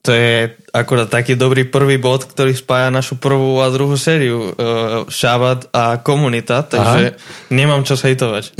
To 0.00 0.16
je 0.16 0.56
akorát 0.72 1.12
taký 1.12 1.36
dobrý 1.36 1.68
prvý 1.68 2.00
bod, 2.00 2.24
ktorý 2.24 2.56
spája 2.56 2.88
našu 2.88 3.20
prvú 3.20 3.60
a 3.60 3.68
druhú 3.68 4.00
sériu 4.00 4.48
uh, 4.48 5.04
Šabat 5.12 5.68
a 5.76 6.00
komunita, 6.00 6.64
takže 6.64 7.12
Aha. 7.12 7.18
nemám 7.52 7.84
čo 7.84 8.00
hejtovať. 8.00 8.56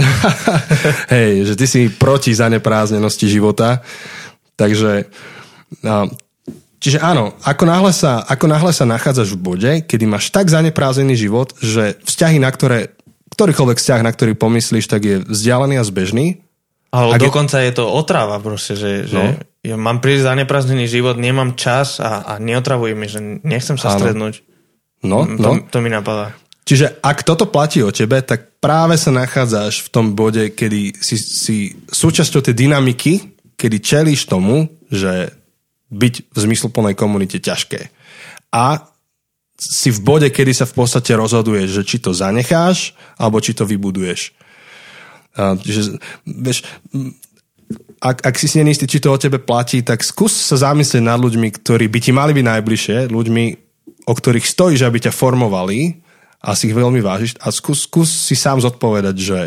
Hej, 1.16 1.48
že 1.48 1.54
ty 1.56 1.64
si 1.64 1.80
proti 1.88 2.36
zanepráznenosti 2.36 3.24
života, 3.24 3.80
takže 4.60 5.08
uh, 5.80 6.12
čiže 6.76 7.00
áno, 7.00 7.32
ako 7.40 7.64
náhle, 7.64 7.96
sa, 7.96 8.20
ako 8.28 8.44
náhle 8.44 8.76
sa 8.76 8.84
nachádzaš 8.84 9.32
v 9.32 9.40
bode, 9.40 9.72
kedy 9.88 10.04
máš 10.04 10.28
tak 10.28 10.52
zanepráznený 10.52 11.16
život, 11.16 11.56
že 11.56 11.96
vzťahy, 12.04 12.36
na 12.36 12.52
ktoré 12.52 12.92
ktorýkoľvek 13.32 13.78
vzťah, 13.80 14.00
na 14.04 14.12
ktorý 14.12 14.36
pomyslíš, 14.36 14.92
tak 14.92 15.00
je 15.08 15.16
vzdialený 15.24 15.80
a 15.80 15.84
zbežný, 15.88 16.44
ale 16.90 17.22
dokonca 17.22 17.62
je... 17.62 17.70
to 17.70 17.86
otrava 17.86 18.42
proste, 18.42 18.74
že, 18.74 19.06
že 19.06 19.14
no. 19.14 19.38
Ja 19.60 19.76
mám 19.76 20.00
príliš 20.00 20.24
zaneprázdnený 20.24 20.88
život, 20.88 21.20
nemám 21.20 21.52
čas 21.52 22.00
a, 22.00 22.24
a 22.24 22.32
neotravuj 22.40 22.96
mi, 22.96 23.06
že 23.08 23.20
nechcem 23.44 23.76
sa 23.76 23.92
Áno. 23.92 23.98
strednúť. 24.00 24.34
No, 25.04 25.24
mm, 25.24 25.36
to, 25.36 25.50
no. 25.52 25.64
to 25.68 25.76
mi 25.84 25.92
napadá. 25.92 26.32
Čiže 26.64 27.02
ak 27.02 27.24
toto 27.26 27.48
platí 27.50 27.82
o 27.82 27.90
tebe, 27.92 28.20
tak 28.22 28.62
práve 28.62 28.94
sa 28.94 29.10
nachádzaš 29.10 29.84
v 29.84 29.88
tom 29.90 30.06
bode, 30.14 30.52
kedy 30.54 31.02
si, 31.02 31.16
si 31.18 31.56
súčasťou 31.88 32.40
tej 32.40 32.54
dynamiky, 32.56 33.12
kedy 33.58 33.76
čelíš 33.82 34.30
tomu, 34.30 34.70
že 34.88 35.34
byť 35.90 36.14
v 36.30 36.38
zmysluplnej 36.38 36.94
komunite 36.94 37.42
ťažké. 37.42 37.90
A 38.54 38.86
si 39.60 39.92
v 39.92 40.00
bode, 40.00 40.28
kedy 40.32 40.56
sa 40.56 40.64
v 40.64 40.72
podstate 40.72 41.12
rozhoduješ, 41.12 41.68
že 41.68 41.82
či 41.84 41.96
to 42.00 42.16
zanecháš, 42.16 42.96
alebo 43.20 43.42
či 43.44 43.52
to 43.52 43.68
vybuduješ. 43.68 44.32
A, 45.36 45.58
že, 45.60 46.00
vieš, 46.24 46.64
ak, 48.00 48.24
ak 48.24 48.34
si 48.40 48.48
si 48.48 48.56
istý, 48.64 48.88
či 48.88 48.98
to 48.98 49.12
o 49.12 49.20
tebe 49.20 49.36
platí, 49.36 49.84
tak 49.84 50.00
skús 50.00 50.32
sa 50.32 50.56
zamyslieť 50.56 51.04
nad 51.04 51.20
ľuďmi, 51.20 51.52
ktorí 51.60 51.86
by 51.92 51.98
ti 52.00 52.12
mali 52.16 52.32
byť 52.32 52.44
najbližšie, 52.48 52.96
ľuďmi, 53.12 53.44
o 54.08 54.12
ktorých 54.16 54.48
stojíš, 54.48 54.88
aby 54.88 54.98
ťa 55.04 55.12
formovali 55.12 56.00
a 56.40 56.56
si 56.56 56.72
ich 56.72 56.76
veľmi 56.76 57.04
vážiš 57.04 57.36
a 57.44 57.52
skús, 57.52 57.84
skús 57.84 58.08
si 58.08 58.32
sám 58.32 58.64
zodpovedať, 58.64 59.16
že, 59.20 59.40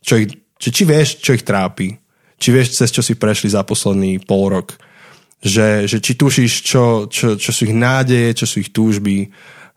čo 0.00 0.16
ich, 0.16 0.32
či, 0.56 0.68
či 0.72 0.82
vieš, 0.88 1.20
čo 1.20 1.36
ich 1.36 1.44
trápi, 1.44 1.92
či 2.40 2.48
vieš, 2.48 2.80
cez 2.80 2.88
čo 2.88 3.04
si 3.04 3.20
prešli 3.20 3.52
za 3.52 3.60
posledný 3.60 4.24
pol 4.24 4.48
rok, 4.48 4.72
že, 5.44 5.84
že 5.84 6.00
či 6.00 6.16
tušíš, 6.16 6.52
čo, 6.64 6.84
čo, 7.12 7.36
čo 7.36 7.50
sú 7.52 7.68
ich 7.68 7.76
nádeje, 7.76 8.40
čo 8.40 8.46
sú 8.48 8.64
ich 8.64 8.72
túžby, 8.72 9.28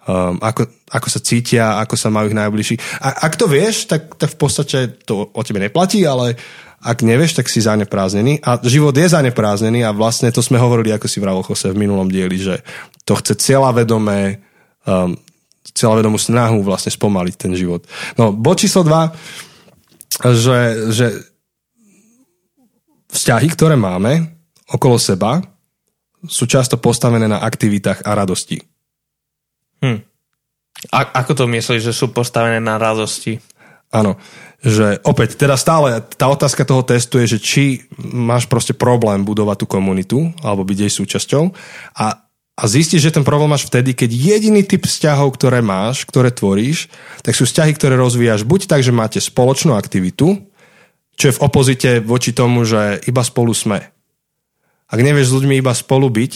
um, 0.08 0.40
ako, 0.40 0.72
ako 0.88 1.08
sa 1.12 1.20
cítia, 1.20 1.76
ako 1.84 2.00
sa 2.00 2.08
majú 2.14 2.32
ich 2.32 2.38
najbližší. 2.38 2.76
A 3.04 3.28
ak 3.28 3.36
to 3.36 3.50
vieš, 3.50 3.90
tak, 3.92 4.16
tak 4.16 4.32
v 4.34 4.40
podstate 4.40 4.78
to 5.04 5.28
o 5.28 5.42
tebe 5.44 5.60
neplatí, 5.60 6.06
ale 6.06 6.40
ak 6.86 7.02
nevieš, 7.02 7.42
tak 7.42 7.50
si 7.50 7.66
zanepráznený. 7.66 8.46
A 8.46 8.62
život 8.62 8.94
je 8.94 9.10
zanepráznený 9.10 9.82
a 9.82 9.90
vlastne 9.90 10.30
to 10.30 10.46
sme 10.46 10.62
hovorili, 10.62 10.94
ako 10.94 11.10
si 11.10 11.18
vravel 11.18 11.42
Jose 11.42 11.74
v 11.74 11.82
minulom 11.82 12.06
dieli, 12.06 12.38
že 12.38 12.62
to 13.02 13.18
chce 13.18 13.58
vedomé, 13.74 14.46
um, 14.86 15.18
vedomú 15.74 16.22
snahu 16.22 16.62
vlastne 16.62 16.94
spomaliť 16.94 17.36
ten 17.36 17.58
život. 17.58 17.90
No, 18.22 18.30
bod 18.30 18.62
číslo 18.62 18.86
2, 18.86 20.30
že, 20.38 20.60
že 20.94 21.08
vzťahy, 23.10 23.48
ktoré 23.50 23.74
máme 23.74 24.38
okolo 24.70 25.02
seba, 25.02 25.42
sú 26.30 26.46
často 26.46 26.78
postavené 26.78 27.26
na 27.26 27.42
aktivitách 27.42 28.06
a 28.06 28.14
radosti. 28.14 28.62
Hm. 29.82 30.00
A, 30.94 31.00
ako 31.26 31.32
to 31.34 31.46
myslíš, 31.50 31.82
že 31.82 31.98
sú 31.98 32.14
postavené 32.14 32.62
na 32.62 32.78
radosti? 32.78 33.42
Áno, 33.94 34.18
že 34.64 35.00
opäť, 35.04 35.36
teda 35.36 35.60
stále 35.60 36.00
tá 36.16 36.32
otázka 36.32 36.64
toho 36.64 36.82
testu 36.86 37.20
je, 37.22 37.38
že 37.38 37.40
či 37.40 37.64
máš 38.00 38.48
proste 38.48 38.72
problém 38.72 39.26
budovať 39.26 39.64
tú 39.64 39.68
komunitu 39.68 40.18
alebo 40.42 40.64
byť 40.64 40.78
jej 40.86 40.92
súčasťou 40.92 41.44
a, 42.00 42.06
a 42.56 42.64
zistíš, 42.64 43.12
že 43.12 43.16
ten 43.16 43.28
problém 43.28 43.52
máš 43.52 43.68
vtedy, 43.68 43.92
keď 43.92 44.10
jediný 44.16 44.64
typ 44.64 44.88
vzťahov, 44.88 45.36
ktoré 45.36 45.60
máš, 45.60 46.08
ktoré 46.08 46.32
tvoríš, 46.32 46.88
tak 47.22 47.36
sú 47.36 47.44
vzťahy, 47.44 47.76
ktoré 47.76 48.00
rozvíjaš 48.00 48.48
buď 48.48 48.72
tak, 48.72 48.82
že 48.82 48.96
máte 48.96 49.20
spoločnú 49.20 49.76
aktivitu, 49.76 50.40
čo 51.16 51.26
je 51.32 51.36
v 51.36 51.44
opozite 51.44 51.90
voči 52.04 52.32
tomu, 52.32 52.64
že 52.64 53.04
iba 53.08 53.24
spolu 53.24 53.52
sme. 53.52 53.92
Ak 54.86 55.00
nevieš 55.02 55.32
s 55.32 55.36
ľuďmi 55.42 55.60
iba 55.60 55.74
spolu 55.74 56.08
byť, 56.08 56.34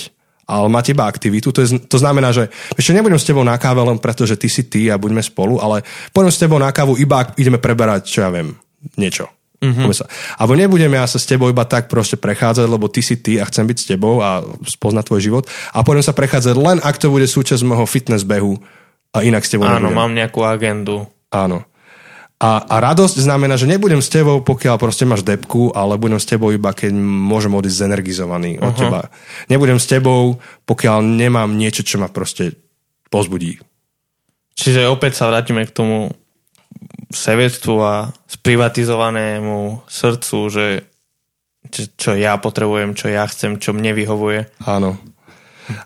ale 0.49 0.65
máte 0.65 0.97
iba 0.97 1.05
aktivitu. 1.05 1.53
To, 1.53 1.61
je, 1.61 1.77
to 1.85 2.01
znamená, 2.01 2.33
že 2.33 2.49
ešte 2.73 2.97
nebudem 2.97 3.21
s 3.21 3.29
tebou 3.29 3.45
na 3.45 3.53
káve 3.61 3.85
len 3.85 4.01
preto, 4.01 4.25
že 4.25 4.33
ty 4.33 4.49
si 4.49 4.65
ty 4.65 4.89
a 4.89 4.97
buďme 4.97 5.21
spolu, 5.21 5.61
ale 5.61 5.85
pôjdem 6.09 6.33
s 6.33 6.41
tebou 6.41 6.57
na 6.57 6.73
kávu 6.73 6.97
iba 6.97 7.21
ak 7.21 7.37
ideme 7.37 7.61
preberať, 7.61 8.09
čo 8.09 8.25
ja 8.25 8.33
viem, 8.33 8.57
niečo. 8.97 9.29
Mm-hmm. 9.59 9.91
Sa. 9.91 10.07
Alebo 10.39 10.55
nebudem 10.55 10.87
ja 10.95 11.03
sa 11.03 11.19
s 11.19 11.27
tebou 11.27 11.51
iba 11.51 11.67
tak 11.67 11.91
proste 11.91 12.15
prechádzať, 12.15 12.63
lebo 12.63 12.87
ty 12.87 13.03
si 13.03 13.19
ty 13.19 13.37
a 13.37 13.45
chcem 13.45 13.67
byť 13.67 13.77
s 13.77 13.85
tebou 13.91 14.23
a 14.23 14.39
spoznať 14.63 15.03
tvoj 15.11 15.21
život. 15.21 15.43
A 15.75 15.83
pôjdem 15.83 16.01
sa 16.01 16.15
prechádzať 16.15 16.55
len 16.55 16.79
ak 16.79 16.95
to 16.95 17.11
bude 17.11 17.27
súčasť 17.27 17.67
môjho 17.67 17.83
fitness 17.83 18.23
behu 18.23 18.55
a 19.11 19.19
inak 19.19 19.43
s 19.43 19.51
tebou 19.51 19.67
Áno, 19.67 19.91
nebudem. 19.91 19.99
mám 19.99 20.11
nejakú 20.15 20.47
agendu. 20.47 21.11
Áno. 21.29 21.68
A, 22.39 22.63
a 22.63 22.75
radosť 22.79 23.19
znamená, 23.19 23.59
že 23.59 23.67
nebudem 23.67 23.99
s 23.99 24.07
tebou, 24.07 24.39
pokiaľ 24.39 24.79
proste 24.79 25.03
máš 25.03 25.27
depku, 25.27 25.75
ale 25.75 25.99
budem 25.99 26.15
s 26.15 26.23
tebou 26.23 26.55
iba, 26.55 26.71
keď 26.71 26.95
môžem 26.95 27.51
odísť 27.51 27.83
zenergizovaný 27.83 28.55
uh-huh. 28.55 28.67
od 28.71 28.73
teba. 28.79 29.01
Nebudem 29.51 29.75
s 29.75 29.91
tebou, 29.91 30.39
pokiaľ 30.63 31.03
nemám 31.03 31.51
niečo, 31.51 31.83
čo 31.83 31.99
ma 31.99 32.07
proste 32.07 32.55
pozbudí. 33.11 33.59
Čiže 34.55 34.87
opäť 34.87 35.19
sa 35.19 35.27
vrátime 35.27 35.67
k 35.67 35.75
tomu 35.75 36.15
sevedstvu 37.11 37.75
a 37.83 38.15
sprivatizovanému 38.31 39.83
srdcu, 39.91 40.37
že 40.47 40.65
čo 41.99 42.15
ja 42.15 42.39
potrebujem, 42.39 42.95
čo 42.95 43.11
ja 43.11 43.27
chcem, 43.27 43.59
čo 43.59 43.75
mne 43.75 43.91
vyhovuje. 43.91 44.63
Áno. 44.63 44.95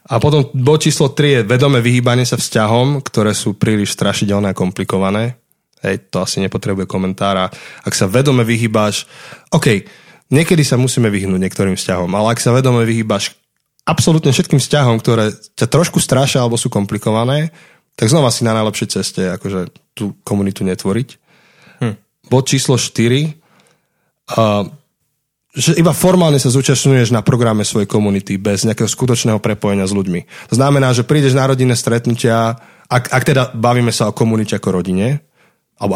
A 0.08 0.16
potom 0.22 0.48
bod 0.56 0.80
číslo 0.86 1.12
3 1.12 1.42
je 1.44 1.48
vedomé 1.50 1.84
vyhýbanie 1.84 2.24
sa 2.24 2.40
vzťahom, 2.40 3.04
ktoré 3.04 3.36
sú 3.36 3.58
príliš 3.58 3.98
strašidelné 3.98 4.54
a 4.54 4.58
komplikované. 4.58 5.43
Hej, 5.84 6.08
to 6.08 6.24
asi 6.24 6.40
nepotrebuje 6.40 6.88
komentára. 6.88 7.52
Ak 7.84 7.92
sa 7.92 8.08
vedome 8.08 8.48
vyhýbaš, 8.48 9.04
OK, 9.52 9.84
niekedy 10.32 10.64
sa 10.64 10.80
musíme 10.80 11.12
vyhnúť 11.12 11.40
niektorým 11.44 11.76
vzťahom, 11.76 12.08
ale 12.16 12.34
ak 12.34 12.40
sa 12.40 12.56
vedome 12.56 12.88
vyhýbaš 12.88 13.36
absolútne 13.84 14.32
všetkým 14.32 14.64
vzťahom, 14.64 14.96
ktoré 15.04 15.36
ťa 15.60 15.68
trošku 15.68 16.00
strašia 16.00 16.40
alebo 16.40 16.56
sú 16.56 16.72
komplikované, 16.72 17.52
tak 18.00 18.10
znova 18.10 18.32
si 18.32 18.48
na 18.48 18.56
najlepšej 18.56 18.88
ceste 18.90 19.22
akože 19.36 19.70
tú 19.94 20.18
komunitu 20.24 20.64
netvoriť. 20.66 21.10
Hm. 21.84 21.96
Bod 22.32 22.48
číslo 22.48 22.80
4. 22.80 23.36
Uh, 24.34 24.66
že 25.54 25.78
iba 25.78 25.94
formálne 25.94 26.42
sa 26.42 26.50
zúčastňuješ 26.50 27.14
na 27.14 27.22
programe 27.22 27.62
svojej 27.62 27.86
komunity 27.86 28.42
bez 28.42 28.66
nejakého 28.66 28.90
skutočného 28.90 29.38
prepojenia 29.38 29.86
s 29.86 29.94
ľuďmi. 29.94 30.50
To 30.50 30.56
znamená, 30.58 30.90
že 30.98 31.06
prídeš 31.06 31.38
na 31.38 31.46
rodinné 31.46 31.78
stretnutia, 31.78 32.58
ak, 32.90 33.14
ak 33.14 33.24
teda 33.24 33.44
bavíme 33.54 33.94
sa 33.94 34.10
o 34.10 34.18
komunite 34.18 34.58
ako 34.58 34.82
rodine, 34.82 35.22
o, 35.82 35.88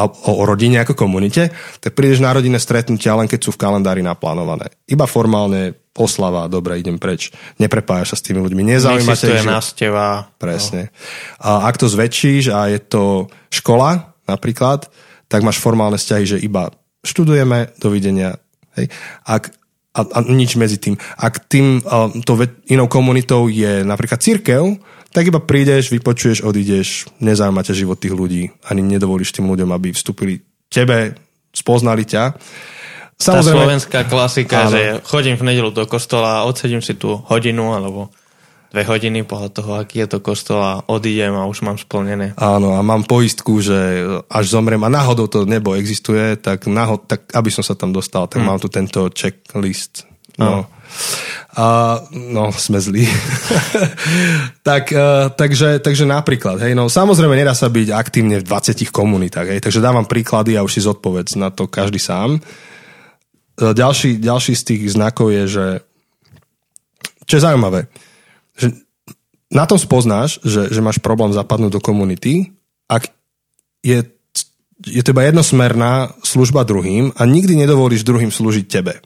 o 0.41 0.43
rodine 0.45 0.81
ako 0.81 0.97
komunite, 0.97 1.53
tak 1.79 1.93
prídeš 1.93 2.23
na 2.23 2.33
rodinné 2.33 2.57
stretnutia 2.57 3.13
len 3.13 3.29
keď 3.29 3.39
sú 3.45 3.51
v 3.53 3.61
kalendári 3.61 4.01
naplánované. 4.01 4.73
Iba 4.89 5.05
formálne 5.05 5.77
oslava, 5.97 6.45
dobre, 6.45 6.77
idem 6.77 7.01
preč. 7.01 7.33
Neprepájaš 7.57 8.13
sa 8.13 8.17
s 8.21 8.25
tými 8.29 8.39
ľuďmi. 8.45 8.61
Nezaujíma 8.77 9.13
ťa, 9.17 9.41
že... 9.41 9.49
návšteva. 9.49 10.07
Presne. 10.37 10.93
No. 11.41 11.41
A 11.41 11.49
ak 11.69 11.81
to 11.81 11.89
zväčšíš 11.89 12.53
a 12.53 12.69
je 12.69 12.79
to 12.81 13.03
škola 13.49 14.13
napríklad, 14.29 14.85
tak 15.27 15.41
máš 15.41 15.57
formálne 15.57 15.97
vzťahy, 15.97 16.25
že 16.25 16.37
iba 16.37 16.69
študujeme, 17.01 17.73
dovidenia. 17.81 18.37
Hej. 18.77 18.93
Ak, 19.25 19.49
a, 19.97 20.01
a 20.05 20.19
nič 20.29 20.53
medzi 20.59 20.77
tým. 20.77 20.95
Ak 21.17 21.49
tým, 21.49 21.81
a, 21.81 22.13
to 22.21 22.37
inou 22.69 22.85
komunitou 22.85 23.49
je 23.49 23.81
napríklad 23.81 24.21
církev, 24.21 24.77
tak 25.17 25.33
iba 25.33 25.41
prídeš, 25.41 25.89
vypočuješ, 25.89 26.45
odídeš, 26.45 27.09
nezaujíma 27.17 27.65
ťa 27.65 27.73
život 27.73 27.97
tých 27.97 28.13
ľudí, 28.13 28.53
ani 28.69 28.85
nedovolíš 28.85 29.33
tým 29.33 29.49
ľuďom, 29.49 29.73
aby 29.73 29.89
vstúpili 29.89 30.45
tebe, 30.69 31.17
spoznali 31.49 32.05
ťa. 32.05 32.37
Samozrejme, 33.17 33.49
Tá 33.49 33.65
slovenská 33.65 33.99
klasika, 34.05 34.69
áno. 34.69 34.77
že 34.77 34.81
chodím 35.09 35.33
v 35.33 35.49
nedelu 35.49 35.73
do 35.73 35.89
kostola, 35.89 36.45
odsedím 36.45 36.85
si 36.85 36.93
tu 36.93 37.17
hodinu 37.17 37.73
alebo 37.73 38.13
dve 38.69 38.85
hodiny 38.85 39.25
podľa 39.25 39.49
toho, 39.57 39.71
aký 39.81 40.05
je 40.05 40.07
to 40.13 40.19
kostol 40.21 40.61
a 40.61 40.85
odídem 40.85 41.33
a 41.33 41.49
už 41.49 41.65
mám 41.65 41.81
splnené. 41.81 42.37
Áno, 42.37 42.77
a 42.77 42.85
mám 42.85 43.01
poistku, 43.01 43.57
že 43.57 44.05
až 44.29 44.45
zomrem 44.53 44.77
a 44.85 44.93
náhodou 44.93 45.25
to 45.25 45.49
nebo 45.49 45.73
existuje, 45.73 46.37
tak, 46.37 46.69
náhod, 46.69 47.09
tak 47.09 47.25
aby 47.33 47.49
som 47.49 47.65
sa 47.65 47.73
tam 47.73 47.89
dostal, 47.89 48.29
tak 48.29 48.45
hmm. 48.45 48.47
mám 48.53 48.61
tu 48.61 48.69
tento 48.69 49.09
checklist. 49.09 50.05
No. 50.37 50.69
A, 51.57 51.97
no, 52.13 52.53
sme 52.53 52.77
zlí. 52.77 53.09
tak, 54.67 54.93
uh, 54.93 55.33
takže, 55.33 55.81
takže 55.81 56.05
napríklad, 56.05 56.61
hej, 56.61 56.77
no 56.77 56.85
samozrejme 56.85 57.33
nedá 57.33 57.57
sa 57.57 57.65
byť 57.65 57.87
aktívne 57.97 58.37
v 58.37 58.45
20 58.45 58.77
komunitách, 58.93 59.57
hej, 59.57 59.61
takže 59.65 59.81
dávam 59.81 60.05
príklady 60.05 60.53
a 60.53 60.61
už 60.61 60.77
si 60.77 60.85
zodpovedz 60.85 61.33
na 61.33 61.49
to 61.49 61.65
každý 61.65 61.97
sám. 61.97 62.37
Uh, 63.57 63.73
ďalší, 63.73 64.21
ďalší 64.21 64.53
z 64.53 64.63
tých 64.69 64.81
znakov 64.93 65.33
je, 65.33 65.43
že 65.49 65.65
čo 67.25 67.41
je 67.41 67.45
zaujímavé, 67.49 67.89
že 68.53 68.77
na 69.49 69.65
tom 69.65 69.81
spoznáš, 69.81 70.37
že, 70.45 70.69
že 70.69 70.83
máš 70.83 71.01
problém 71.01 71.33
zapadnúť 71.33 71.79
do 71.79 71.81
komunity, 71.81 72.53
ak 72.85 73.09
je, 73.81 74.05
je 74.85 75.01
to 75.01 75.11
iba 75.15 75.25
jednosmerná 75.25 76.13
služba 76.21 76.67
druhým 76.67 77.15
a 77.17 77.25
nikdy 77.25 77.55
nedovolíš 77.55 78.05
druhým 78.05 78.29
slúžiť 78.29 78.65
tebe 78.69 79.01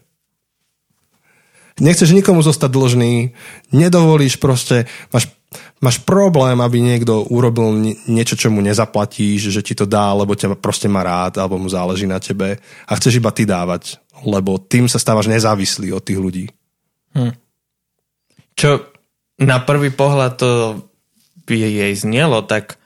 nechceš 1.80 2.12
nikomu 2.12 2.44
zostať 2.44 2.68
dlžný, 2.68 3.32
nedovolíš 3.72 4.36
proste, 4.36 4.84
máš, 5.08 5.32
máš 5.80 6.02
problém, 6.02 6.58
aby 6.60 6.82
niekto 6.82 7.24
urobil 7.32 7.72
niečo, 8.08 8.36
čo 8.36 8.52
mu 8.52 8.60
nezaplatíš, 8.60 9.48
že 9.48 9.64
ti 9.64 9.72
to 9.72 9.88
dá, 9.88 10.12
lebo 10.12 10.36
ťa 10.36 10.58
proste 10.58 10.90
má 10.90 11.00
rád, 11.00 11.40
alebo 11.40 11.56
mu 11.56 11.68
záleží 11.70 12.04
na 12.04 12.20
tebe 12.20 12.60
a 12.60 12.92
chceš 12.98 13.22
iba 13.22 13.32
ty 13.32 13.48
dávať, 13.48 14.02
lebo 14.26 14.60
tým 14.60 14.90
sa 14.90 15.00
stávaš 15.00 15.30
nezávislý 15.32 15.94
od 15.96 16.02
tých 16.04 16.20
ľudí. 16.20 16.46
Hm. 17.16 17.32
Čo 18.52 18.92
na 19.40 19.64
prvý 19.64 19.88
pohľad 19.88 20.32
to 20.36 20.50
by 21.48 21.54
jej 21.56 21.94
znelo 21.96 22.44
tak, 22.44 22.78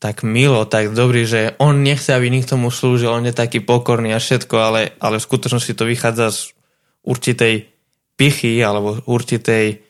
tak 0.00 0.24
milo, 0.24 0.64
tak 0.64 0.96
dobrý, 0.96 1.28
že 1.28 1.56
on 1.60 1.84
nechce, 1.84 2.12
aby 2.12 2.32
nikto 2.32 2.56
mu 2.56 2.72
slúžil, 2.72 3.12
on 3.12 3.28
je 3.28 3.36
taký 3.36 3.60
pokorný 3.60 4.16
a 4.16 4.20
všetko, 4.20 4.54
ale, 4.56 4.80
ale 4.96 5.20
v 5.20 5.26
skutočnosti 5.28 5.72
to 5.76 5.84
vychádza 5.84 6.26
z 6.32 6.40
určitej 7.04 7.68
pichy 8.20 8.60
alebo 8.60 9.00
určitej 9.08 9.80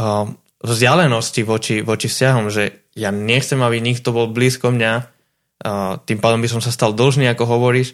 uh, 0.00 0.24
vzdialenosti 0.64 1.44
voči, 1.44 1.84
voči 1.84 2.08
vzťahom, 2.08 2.48
že 2.48 2.88
ja 2.96 3.12
nechcem, 3.12 3.60
aby 3.60 3.84
nikto 3.84 4.16
bol 4.16 4.32
blízko 4.32 4.72
mňa, 4.72 4.92
uh, 4.96 6.00
tým 6.08 6.24
pádom 6.24 6.40
by 6.40 6.48
som 6.48 6.64
sa 6.64 6.72
stal 6.72 6.96
dlžný, 6.96 7.28
ako 7.28 7.44
hovoríš. 7.44 7.92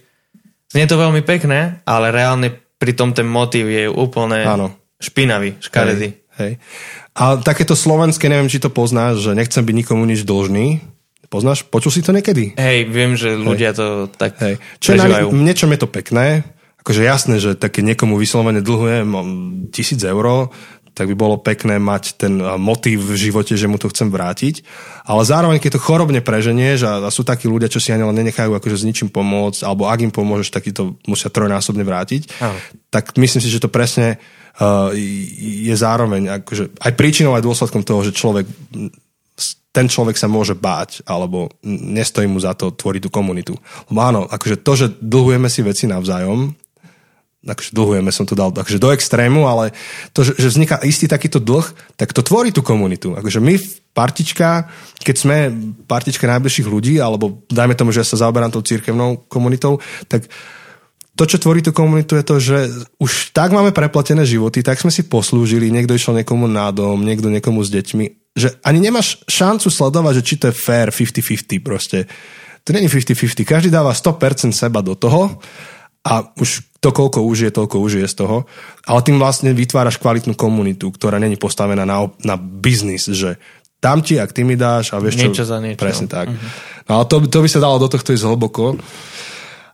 Znie 0.70 0.86
to 0.86 0.94
veľmi 0.94 1.26
pekné, 1.26 1.82
ale 1.82 2.14
reálne 2.14 2.54
pri 2.78 2.94
tom 2.94 3.10
ten 3.10 3.26
motív 3.26 3.66
je 3.66 3.90
úplne 3.90 4.46
Áno. 4.46 4.70
špinavý, 5.02 5.58
škaredý. 5.58 6.14
Hej, 6.14 6.22
Hej. 6.38 6.52
A 7.18 7.36
takéto 7.42 7.74
slovenské, 7.74 8.30
neviem, 8.30 8.48
či 8.48 8.62
to 8.62 8.70
poznáš, 8.70 9.20
že 9.26 9.34
nechcem 9.34 9.66
byť 9.66 9.74
nikomu 9.74 10.06
nič 10.06 10.22
dlžný. 10.22 10.78
Poznáš? 11.30 11.66
Počul 11.66 11.94
si 11.94 12.02
to 12.02 12.14
niekedy? 12.14 12.58
Hej, 12.58 12.90
viem, 12.90 13.14
že 13.14 13.34
ľudia 13.34 13.70
Hej. 13.70 13.78
to 13.78 13.86
tak 14.14 14.34
Hej. 14.42 14.58
Čo 14.82 14.94
prežívajú. 14.94 15.26
Na, 15.30 15.42
niečom 15.46 15.70
je 15.74 15.78
to 15.78 15.88
pekné, 15.90 16.42
akože 16.81 17.03
jasné, 17.05 17.37
že 17.40 17.57
také 17.57 17.85
niekomu 17.85 18.16
vyslovene 18.16 18.64
dlhujem 18.64 19.09
tisíc 19.73 20.01
eur, 20.01 20.51
tak 21.01 21.07
by 21.07 21.16
bolo 21.16 21.40
pekné 21.40 21.81
mať 21.81 22.19
ten 22.21 22.37
motív 22.61 23.09
v 23.09 23.16
živote, 23.16 23.55
že 23.55 23.71
mu 23.71 23.79
to 23.81 23.88
chcem 23.88 24.11
vrátiť. 24.12 24.61
Ale 25.07 25.23
zároveň, 25.25 25.62
keď 25.62 25.79
to 25.79 25.87
chorobne 25.87 26.21
preženieš 26.21 26.85
a, 26.85 26.93
a 27.07 27.09
sú 27.09 27.25
takí 27.25 27.47
ľudia, 27.47 27.73
čo 27.73 27.81
si 27.81 27.95
ani 27.95 28.05
len 28.05 28.16
nenechajú 28.21 28.53
akože 28.53 28.85
s 28.85 28.87
ničím 28.87 29.09
pomôcť, 29.09 29.64
alebo 29.64 29.88
ak 29.88 30.05
im 30.05 30.12
pomôžeš, 30.12 30.53
tak 30.53 30.69
to 30.75 31.01
musia 31.09 31.33
trojnásobne 31.33 31.87
vrátiť, 31.87 32.43
Aha. 32.43 32.53
tak 32.90 33.16
myslím 33.16 33.40
si, 33.40 33.49
že 33.49 33.62
to 33.62 33.73
presne 33.73 34.19
uh, 34.19 34.93
je 35.64 35.73
zároveň 35.73 36.43
akože 36.43 36.77
aj 36.83 36.93
príčinou, 36.99 37.33
aj 37.33 37.47
dôsledkom 37.49 37.81
toho, 37.87 38.05
že 38.05 38.12
človek 38.12 38.45
ten 39.71 39.87
človek 39.87 40.19
sa 40.19 40.27
môže 40.27 40.59
báť, 40.59 41.07
alebo 41.07 41.47
nestojí 41.62 42.27
mu 42.27 42.43
za 42.43 42.59
to 42.59 42.75
tvoriť 42.75 43.07
tú 43.07 43.11
komunitu. 43.14 43.55
Lebo 43.87 44.01
áno, 44.03 44.21
akože 44.27 44.66
to, 44.66 44.73
že 44.75 44.87
dlhujeme 44.99 45.47
si 45.47 45.62
veci 45.62 45.87
navzájom, 45.87 46.51
akože 47.40 47.72
dlhujeme, 47.72 48.12
som 48.12 48.29
to 48.29 48.37
dal 48.37 48.53
akože 48.53 48.76
do 48.76 48.92
extrému, 48.92 49.48
ale 49.48 49.72
to, 50.12 50.29
že, 50.29 50.37
vzniká 50.37 50.76
istý 50.85 51.09
takýto 51.09 51.40
dlh, 51.40 51.64
tak 51.96 52.12
to 52.12 52.20
tvorí 52.20 52.53
tú 52.53 52.61
komunitu. 52.61 53.16
Akože 53.16 53.40
my 53.40 53.57
partička, 53.96 54.68
keď 55.00 55.16
sme 55.16 55.37
partička 55.88 56.29
najbližších 56.29 56.68
ľudí, 56.68 57.00
alebo 57.00 57.40
dajme 57.48 57.72
tomu, 57.72 57.96
že 57.96 58.05
ja 58.05 58.07
sa 58.07 58.29
zaoberám 58.29 58.53
tou 58.53 58.61
církevnou 58.61 59.24
komunitou, 59.33 59.81
tak 60.05 60.29
to, 61.16 61.24
čo 61.24 61.40
tvorí 61.40 61.64
tú 61.64 61.72
komunitu, 61.72 62.16
je 62.16 62.24
to, 62.24 62.37
že 62.40 62.59
už 63.00 63.33
tak 63.33 63.57
máme 63.57 63.72
preplatené 63.72 64.24
životy, 64.29 64.61
tak 64.61 64.81
sme 64.81 64.92
si 64.92 65.09
poslúžili, 65.09 65.72
niekto 65.72 65.96
išiel 65.96 66.16
niekomu 66.20 66.44
na 66.44 66.68
dom, 66.72 67.00
niekto 67.00 67.33
niekomu 67.33 67.64
s 67.64 67.72
deťmi, 67.72 68.37
že 68.37 68.57
ani 68.64 68.79
nemáš 68.85 69.20
šancu 69.26 69.68
sledovať, 69.72 70.20
že 70.20 70.26
či 70.29 70.35
to 70.38 70.44
je 70.53 70.55
fair 70.55 70.88
50-50 70.92 71.61
proste. 71.64 71.98
To 72.64 72.76
není 72.76 72.87
50-50, 72.87 73.48
každý 73.48 73.68
dáva 73.72 73.96
100% 73.96 74.53
seba 74.53 74.85
do 74.85 74.92
toho 74.92 75.40
a 76.00 76.32
už 76.40 76.64
to, 76.80 76.90
koľko 76.96 77.20
užije, 77.28 77.52
toľko 77.52 77.76
užije 77.76 78.08
z 78.08 78.14
toho. 78.24 78.48
Ale 78.88 79.04
tým 79.04 79.20
vlastne 79.20 79.52
vytváraš 79.52 80.00
kvalitnú 80.00 80.32
komunitu, 80.32 80.88
ktorá 80.88 81.20
není 81.20 81.36
postavená 81.36 81.84
na, 81.84 82.08
na 82.24 82.40
biznis, 82.40 83.04
že 83.04 83.36
dám 83.84 84.00
ti, 84.00 84.16
ak 84.16 84.32
ty 84.32 84.44
mi 84.44 84.56
dáš 84.56 84.96
a 84.96 85.00
vieš 85.00 85.20
niečo 85.20 85.44
čo... 85.44 85.48
za 85.48 85.60
niečo. 85.60 85.80
Presne 85.80 86.08
tak. 86.08 86.32
Uh-huh. 86.32 86.48
No 86.88 86.92
ale 87.00 87.04
to, 87.04 87.16
to 87.28 87.44
by 87.44 87.48
sa 87.52 87.60
dalo 87.60 87.76
do 87.76 87.88
tohto 87.88 88.16
ísť 88.16 88.24
hlboko. 88.24 88.80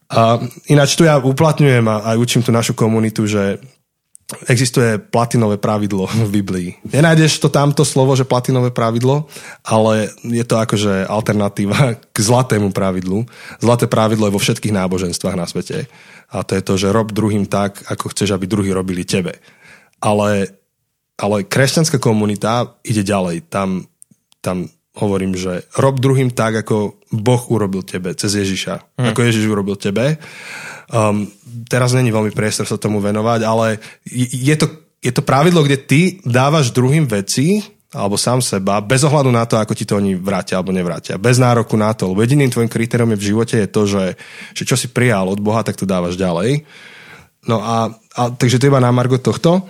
A 0.06 0.38
ináč 0.70 0.94
tu 0.94 1.02
ja 1.02 1.18
uplatňujem 1.18 1.82
a 1.90 2.14
aj 2.14 2.16
učím 2.18 2.42
tú 2.42 2.54
našu 2.54 2.78
komunitu, 2.78 3.26
že 3.26 3.58
existuje 4.50 4.98
platinové 4.98 5.56
pravidlo 5.56 6.10
v 6.28 6.30
Biblii. 6.30 6.68
Nenájdeš 6.90 7.38
to 7.38 7.48
tamto 7.48 7.86
slovo, 7.86 8.18
že 8.18 8.26
platinové 8.26 8.74
pravidlo, 8.74 9.30
ale 9.62 10.10
je 10.26 10.44
to 10.44 10.58
akože 10.58 11.06
alternatíva 11.06 11.94
k 12.14 12.18
zlatému 12.18 12.74
pravidlu. 12.74 13.26
Zlaté 13.62 13.86
pravidlo 13.86 14.26
je 14.26 14.34
vo 14.34 14.42
všetkých 14.42 14.74
náboženstvách 14.74 15.36
na 15.38 15.46
svete. 15.46 15.86
A 16.34 16.42
to 16.42 16.58
je 16.58 16.62
to, 16.62 16.74
že 16.74 16.90
rob 16.90 17.14
druhým 17.14 17.46
tak, 17.46 17.86
ako 17.86 18.10
chceš, 18.10 18.34
aby 18.34 18.50
druhí 18.50 18.74
robili 18.74 19.06
tebe. 19.06 19.38
Ale, 20.02 20.50
ale 21.22 21.46
kresťanská 21.46 22.02
komunita 22.02 22.74
ide 22.82 23.06
ďalej. 23.06 23.46
Tam, 23.46 23.86
tam 24.42 24.66
hovorím, 24.96 25.36
že 25.36 25.68
rob 25.76 26.00
druhým 26.00 26.32
tak, 26.32 26.64
ako 26.64 26.96
Boh 27.12 27.42
urobil 27.52 27.84
tebe, 27.84 28.16
cez 28.16 28.32
Ježiša. 28.32 28.96
Hmm. 28.96 29.12
Ako 29.12 29.20
Ježiš 29.28 29.44
urobil 29.46 29.76
tebe. 29.76 30.16
Um, 30.88 31.28
teraz 31.68 31.92
není 31.92 32.08
veľmi 32.08 32.32
priestor 32.32 32.64
sa 32.64 32.80
tomu 32.80 33.04
venovať, 33.04 33.40
ale 33.44 33.78
je 34.32 34.56
to, 34.56 34.66
je 35.04 35.12
to 35.12 35.22
pravidlo, 35.22 35.60
kde 35.62 35.78
ty 35.78 36.00
dávaš 36.24 36.72
druhým 36.72 37.04
veci, 37.04 37.60
alebo 37.94 38.18
sám 38.18 38.42
seba, 38.42 38.82
bez 38.82 39.06
ohľadu 39.06 39.30
na 39.30 39.46
to, 39.46 39.56
ako 39.56 39.72
ti 39.72 39.86
to 39.86 39.96
oni 39.96 40.18
vrátia 40.18 40.58
alebo 40.58 40.74
nevrátia. 40.74 41.16
Bez 41.16 41.38
nároku 41.38 41.78
na 41.78 41.94
to. 41.94 42.12
Lebo 42.12 42.20
jediným 42.20 42.50
tvojim 42.50 42.68
kritériom 42.68 43.08
je 43.14 43.20
v 43.20 43.28
živote 43.32 43.56
je 43.56 43.68
to, 43.70 43.82
že, 43.86 44.04
že 44.52 44.62
čo 44.66 44.76
si 44.76 44.90
prijal 44.90 45.30
od 45.30 45.38
Boha, 45.38 45.62
tak 45.62 45.78
to 45.78 45.88
dávaš 45.88 46.18
ďalej. 46.18 46.66
No 47.46 47.62
a, 47.62 47.94
a 48.18 48.22
takže 48.34 48.58
to 48.58 48.68
iba 48.68 48.82
na 48.82 48.90
margo 48.90 49.16
tohto. 49.22 49.64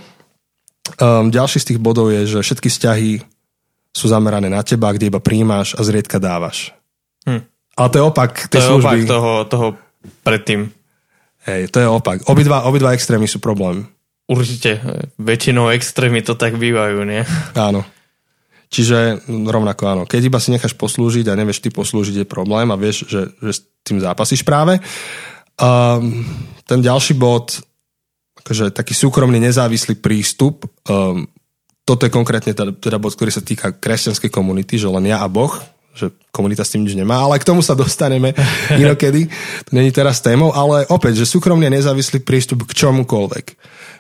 Um, 0.96 1.28
ďalší 1.28 1.60
z 1.60 1.66
tých 1.74 1.82
bodov 1.82 2.08
je, 2.08 2.24
že 2.24 2.38
všetky 2.40 2.72
vzťahy 2.72 3.36
sú 3.96 4.12
zamerané 4.12 4.52
na 4.52 4.61
teba, 4.61 4.92
kde 4.92 5.09
iba 5.09 5.24
príjmaš 5.24 5.72
a 5.72 5.80
zriedka 5.80 6.20
dávaš. 6.20 6.76
Hm. 7.24 7.48
Ale 7.80 7.88
to 7.88 7.96
je 7.96 8.04
opak 8.04 8.32
tej 8.52 8.61
to 8.61 8.68
služby. 8.76 8.85
je 8.85 9.04
opak 9.09 9.09
toho, 9.09 9.32
toho 9.48 9.66
predtým. 10.20 10.68
Hej, 11.48 11.72
to 11.72 11.80
je 11.80 11.88
opak. 11.88 12.28
Obidva, 12.28 12.68
obidva 12.68 12.92
extrémy 12.92 13.24
sú 13.24 13.40
problém. 13.40 13.88
Určite. 14.28 14.82
Väčšinou 15.16 15.70
extrémy 15.72 16.20
to 16.20 16.37
tak 16.37 16.59
bývajú, 16.61 17.06
nie? 17.09 17.22
Áno. 17.56 17.87
Čiže 18.66 19.22
rovnako 19.30 19.82
áno. 19.87 20.02
Keď 20.11 20.20
iba 20.26 20.42
si 20.42 20.50
necháš 20.50 20.74
poslúžiť 20.74 21.30
a 21.30 21.38
nevieš 21.38 21.62
ty 21.62 21.70
poslúžiť, 21.70 22.26
je 22.26 22.26
problém 22.26 22.66
a 22.74 22.76
vieš, 22.76 23.06
že, 23.06 23.30
že 23.38 23.50
s 23.54 23.61
tým 23.87 24.02
zápasíš 24.02 24.42
práve. 24.42 24.82
Um, 25.56 26.26
ten 26.66 26.82
ďalší 26.82 27.14
bod, 27.14 27.62
akože 28.42 28.74
taký 28.74 28.92
súkromný 28.92 29.38
nezávislý 29.38 30.02
prístup, 30.02 30.66
um, 30.90 31.30
toto 31.87 32.03
je 32.03 32.11
konkrétne 32.11 32.51
teda, 32.51 32.75
teda 32.75 32.99
bod, 32.99 33.14
ktorý 33.14 33.31
sa 33.31 33.40
týka 33.40 33.70
kresťanskej 33.70 34.27
komunity, 34.35 34.75
že 34.75 34.90
len 34.90 35.07
ja 35.07 35.22
a 35.22 35.31
Boh, 35.31 35.55
že 35.96 36.12
komunita 36.35 36.66
s 36.66 36.75
tým 36.75 36.85
nič 36.85 36.99
nemá, 36.99 37.22
ale 37.25 37.40
k 37.40 37.49
tomu 37.49 37.62
sa 37.62 37.72
dostaneme 37.79 38.35
inokedy. 38.83 39.31
To 39.64 39.72
není 39.72 39.94
teraz 39.94 40.18
témou, 40.20 40.51
ale 40.53 40.85
opäť, 40.90 41.25
že 41.25 41.31
súkromne 41.31 41.70
nezávislý 41.70 42.27
prístup 42.27 42.66
k 42.68 42.77
čomukoľvek. 42.77 43.46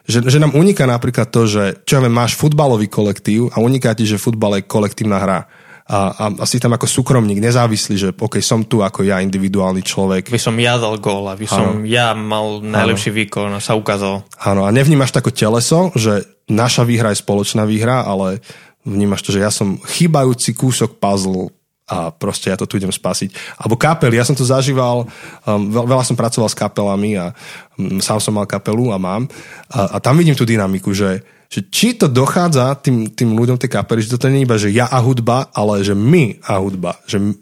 Že, 0.06 0.18
že 0.28 0.38
nám 0.42 0.58
uniká 0.58 0.84
napríklad 0.84 1.30
to, 1.30 1.46
že 1.46 1.80
čo 1.86 1.98
ja 1.98 2.02
viem, 2.04 2.12
máš 2.12 2.34
futbalový 2.34 2.90
kolektív 2.90 3.54
a 3.54 3.62
uniká 3.62 3.94
ti, 3.94 4.04
že 4.04 4.20
futbal 4.20 4.60
je 4.60 4.68
kolektívna 4.68 5.22
hra. 5.22 5.40
A, 5.86 5.98
a, 6.10 6.24
a 6.42 6.44
si 6.50 6.58
tam 6.58 6.74
ako 6.74 6.90
súkromník, 6.90 7.38
nezávislý, 7.38 7.94
že 7.94 8.08
OK, 8.10 8.42
som 8.42 8.66
tu 8.66 8.82
ako 8.82 9.06
ja, 9.06 9.22
individuálny 9.22 9.86
človek. 9.86 10.34
By 10.34 10.42
som 10.42 10.58
ja 10.58 10.74
dal 10.82 10.98
gól, 10.98 11.30
aby 11.30 11.46
som 11.46 11.78
ano. 11.78 11.86
ja 11.86 12.10
mal 12.10 12.58
najlepší 12.58 13.14
ano. 13.14 13.18
výkon 13.22 13.50
a 13.54 13.62
sa 13.62 13.78
ukázal. 13.78 14.26
Áno, 14.42 14.66
a 14.66 14.70
nevnímaš 14.74 15.14
tako 15.14 15.30
teleso, 15.30 15.94
že 15.94 16.35
naša 16.46 16.86
výhra 16.86 17.10
je 17.12 17.22
spoločná 17.22 17.66
výhra, 17.66 18.06
ale 18.06 18.42
vnímaš 18.86 19.26
to, 19.26 19.34
že 19.34 19.42
ja 19.42 19.50
som 19.50 19.82
chýbajúci 19.82 20.54
kúsok 20.54 21.02
puzzle 21.02 21.50
a 21.86 22.10
proste 22.10 22.50
ja 22.50 22.58
to 22.58 22.66
tu 22.66 22.82
idem 22.82 22.90
spasiť. 22.90 23.58
Alebo 23.62 23.78
kapely, 23.78 24.18
ja 24.18 24.26
som 24.26 24.34
to 24.34 24.42
zažíval, 24.42 25.06
um, 25.06 25.62
veľa 25.70 26.02
som 26.02 26.18
pracoval 26.18 26.50
s 26.50 26.58
kapelami 26.58 27.14
a 27.14 27.30
um, 27.78 28.02
sám 28.02 28.18
som 28.18 28.34
mal 28.34 28.46
kapelu 28.46 28.90
a 28.90 28.98
mám 28.98 29.30
a, 29.70 29.94
a 29.94 30.02
tam 30.02 30.18
vidím 30.18 30.34
tú 30.34 30.42
dynamiku, 30.42 30.90
že, 30.90 31.22
že 31.46 31.62
či 31.70 31.94
to 31.94 32.10
dochádza 32.10 32.74
tým, 32.82 33.10
tým 33.14 33.38
ľuďom 33.38 33.58
tej 33.58 33.70
kapely, 33.70 34.02
že 34.02 34.18
to 34.18 34.26
nie 34.26 34.42
je 34.42 34.46
iba, 34.46 34.56
že 34.58 34.74
ja 34.74 34.90
a 34.90 34.98
hudba, 34.98 35.50
ale 35.54 35.86
že 35.86 35.94
my 35.94 36.42
a 36.42 36.58
hudba. 36.58 36.98
Že, 37.06 37.38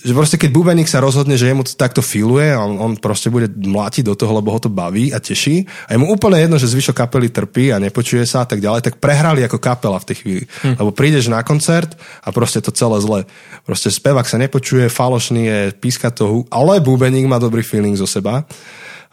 že 0.00 0.12
proste 0.16 0.40
keď 0.40 0.50
bubeník 0.50 0.88
sa 0.88 1.04
rozhodne, 1.04 1.36
že 1.36 1.52
jemu 1.52 1.62
to 1.62 1.76
takto 1.76 2.00
filuje 2.00 2.56
on, 2.56 2.80
on 2.80 2.92
proste 2.96 3.28
bude 3.28 3.52
mlátiť 3.52 4.08
do 4.08 4.16
toho, 4.16 4.32
lebo 4.40 4.48
ho 4.48 4.60
to 4.60 4.72
baví 4.72 5.12
a 5.12 5.20
teší 5.20 5.68
a 5.86 5.94
je 5.94 6.00
mu 6.00 6.08
úplne 6.08 6.40
jedno, 6.40 6.56
že 6.56 6.72
zvyšok 6.72 6.96
kapely 6.96 7.28
trpí 7.28 7.68
a 7.68 7.78
nepočuje 7.78 8.24
sa 8.24 8.42
a 8.42 8.48
tak 8.48 8.64
ďalej, 8.64 8.80
tak 8.80 8.98
prehrali 8.98 9.44
ako 9.44 9.60
kapela 9.60 10.00
v 10.00 10.08
tej 10.08 10.16
chvíli. 10.24 10.42
Hm. 10.64 10.80
Lebo 10.80 10.90
prídeš 10.96 11.28
na 11.28 11.44
koncert 11.44 11.92
a 12.24 12.32
proste 12.32 12.64
to 12.64 12.72
celé 12.72 12.96
zle. 13.04 13.20
Proste 13.68 13.92
spevák 13.92 14.24
sa 14.24 14.40
nepočuje, 14.40 14.88
falošný 14.88 15.42
je, 15.44 15.58
píska 15.76 16.08
toho, 16.08 16.48
ale 16.48 16.80
bubeník 16.80 17.28
má 17.28 17.36
dobrý 17.36 17.60
feeling 17.60 17.94
zo 17.94 18.08
seba 18.08 18.48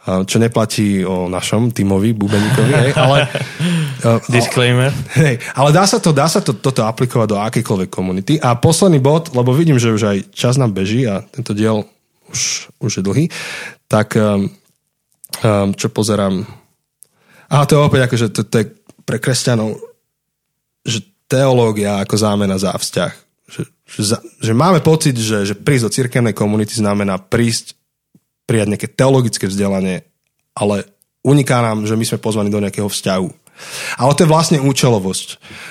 čo 0.02 0.42
neplatí 0.42 1.06
o 1.06 1.30
našom 1.30 1.70
tímovi, 1.70 2.10
Bubeníkovi, 2.10 2.72
hej, 2.74 2.90
ale... 2.98 3.30
Disclaimer. 4.34 4.90
Hej, 5.14 5.38
ale 5.54 5.70
dá 5.70 5.86
sa, 5.86 6.02
to, 6.02 6.10
dá 6.10 6.26
sa 6.26 6.42
to, 6.42 6.58
toto 6.58 6.82
aplikovať 6.82 7.28
do 7.30 7.38
akejkoľvek 7.38 7.90
komunity. 7.90 8.34
A 8.42 8.58
posledný 8.58 8.98
bod, 8.98 9.30
lebo 9.30 9.54
vidím, 9.54 9.78
že 9.78 9.94
už 9.94 10.02
aj 10.02 10.18
čas 10.34 10.58
nám 10.58 10.74
beží 10.74 11.06
a 11.06 11.22
tento 11.22 11.54
diel 11.54 11.86
už, 12.26 12.72
už 12.82 12.92
je 12.98 13.02
dlhý, 13.06 13.24
tak 13.86 14.18
um, 14.18 14.50
um, 15.46 15.70
čo 15.70 15.86
pozerám... 15.94 16.50
A 17.54 17.62
to 17.62 17.78
je 17.78 17.86
opäť 17.86 18.10
akože 18.10 18.26
to, 18.34 18.42
to 18.42 18.56
je 18.58 18.66
pre 19.06 19.22
kresťanov, 19.22 19.78
že 20.82 21.06
teológia 21.30 22.02
ako 22.02 22.18
zámena 22.18 22.58
za 22.58 22.74
vzťah. 22.74 23.12
Že, 23.46 23.62
že, 23.86 24.02
že 24.18 24.52
máme 24.56 24.82
pocit, 24.82 25.14
že, 25.14 25.46
že 25.46 25.54
prísť 25.54 25.84
do 25.86 25.94
cirkevnej 25.94 26.34
komunity 26.34 26.74
znamená 26.74 27.22
prísť 27.22 27.78
prijať 28.46 28.68
nejaké 28.74 28.88
teologické 28.90 29.46
vzdelanie, 29.46 30.06
ale 30.52 30.88
uniká 31.22 31.62
nám, 31.62 31.86
že 31.86 31.94
my 31.94 32.04
sme 32.04 32.18
pozvaní 32.18 32.50
do 32.50 32.60
nejakého 32.60 32.90
vzťahu. 32.90 33.28
Ale 34.00 34.12
to 34.16 34.24
je 34.26 34.32
vlastne 34.32 34.58
účelovosť. 34.58 35.28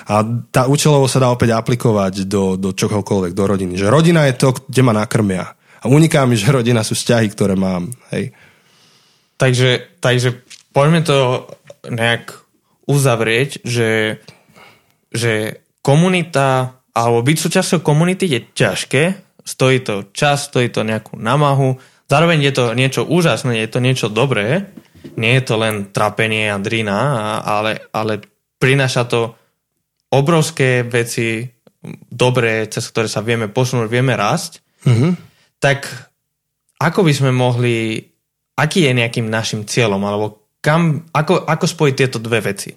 A 0.08 0.24
tá 0.54 0.70
účelovosť 0.70 1.12
sa 1.12 1.24
dá 1.28 1.30
opäť 1.34 1.58
aplikovať 1.58 2.24
do, 2.30 2.56
do 2.56 2.72
čohokoľvek, 2.72 3.34
do 3.36 3.44
rodiny. 3.44 3.74
Že 3.76 3.92
rodina 3.92 4.30
je 4.32 4.36
to, 4.38 4.56
kde 4.56 4.82
ma 4.86 4.94
nakrmia. 4.96 5.58
A 5.82 5.90
uniká 5.90 6.24
mi, 6.30 6.38
že 6.38 6.54
rodina 6.54 6.86
sú 6.86 6.94
vzťahy, 6.94 7.28
ktoré 7.34 7.58
mám. 7.58 7.90
Hej. 8.14 8.32
Takže, 9.36 9.98
takže 9.98 10.46
poďme 10.72 11.02
to 11.02 11.50
nejak 11.90 12.38
uzavrieť, 12.86 13.66
že, 13.66 14.22
že 15.10 15.66
komunita, 15.82 16.78
alebo 16.94 17.26
byť 17.26 17.38
súčasťou 17.42 17.80
komunity 17.82 18.30
je 18.30 18.40
ťažké, 18.54 19.04
stojí 19.42 19.82
to 19.82 20.14
čas, 20.14 20.46
stojí 20.48 20.70
to 20.70 20.86
nejakú 20.86 21.18
namahu, 21.18 21.82
Zároveň 22.12 22.52
je 22.52 22.54
to 22.54 22.66
niečo 22.76 23.08
úžasné, 23.08 23.64
je 23.64 23.72
to 23.72 23.80
niečo 23.80 24.12
dobré, 24.12 24.68
nie 25.16 25.32
je 25.40 25.44
to 25.48 25.56
len 25.56 25.96
trapenie 25.96 26.52
a 26.52 26.60
drina, 26.60 27.40
ale, 27.40 27.88
ale 27.96 28.20
prináša 28.60 29.08
to 29.08 29.32
obrovské 30.12 30.84
veci, 30.84 31.48
dobré, 32.12 32.68
cez 32.68 32.84
ktoré 32.92 33.08
sa 33.08 33.24
vieme 33.24 33.48
posunúť, 33.48 33.88
vieme 33.88 34.20
rásť, 34.20 34.60
mm-hmm. 34.84 35.12
tak 35.64 35.88
ako 36.84 37.08
by 37.08 37.14
sme 37.16 37.32
mohli, 37.32 38.04
aký 38.60 38.92
je 38.92 38.98
nejakým 38.98 39.32
našim 39.32 39.64
cieľom, 39.64 40.04
alebo 40.04 40.52
kam, 40.60 41.08
ako, 41.16 41.48
ako 41.48 41.64
spojiť 41.64 41.96
tieto 41.96 42.20
dve 42.20 42.44
veci? 42.44 42.76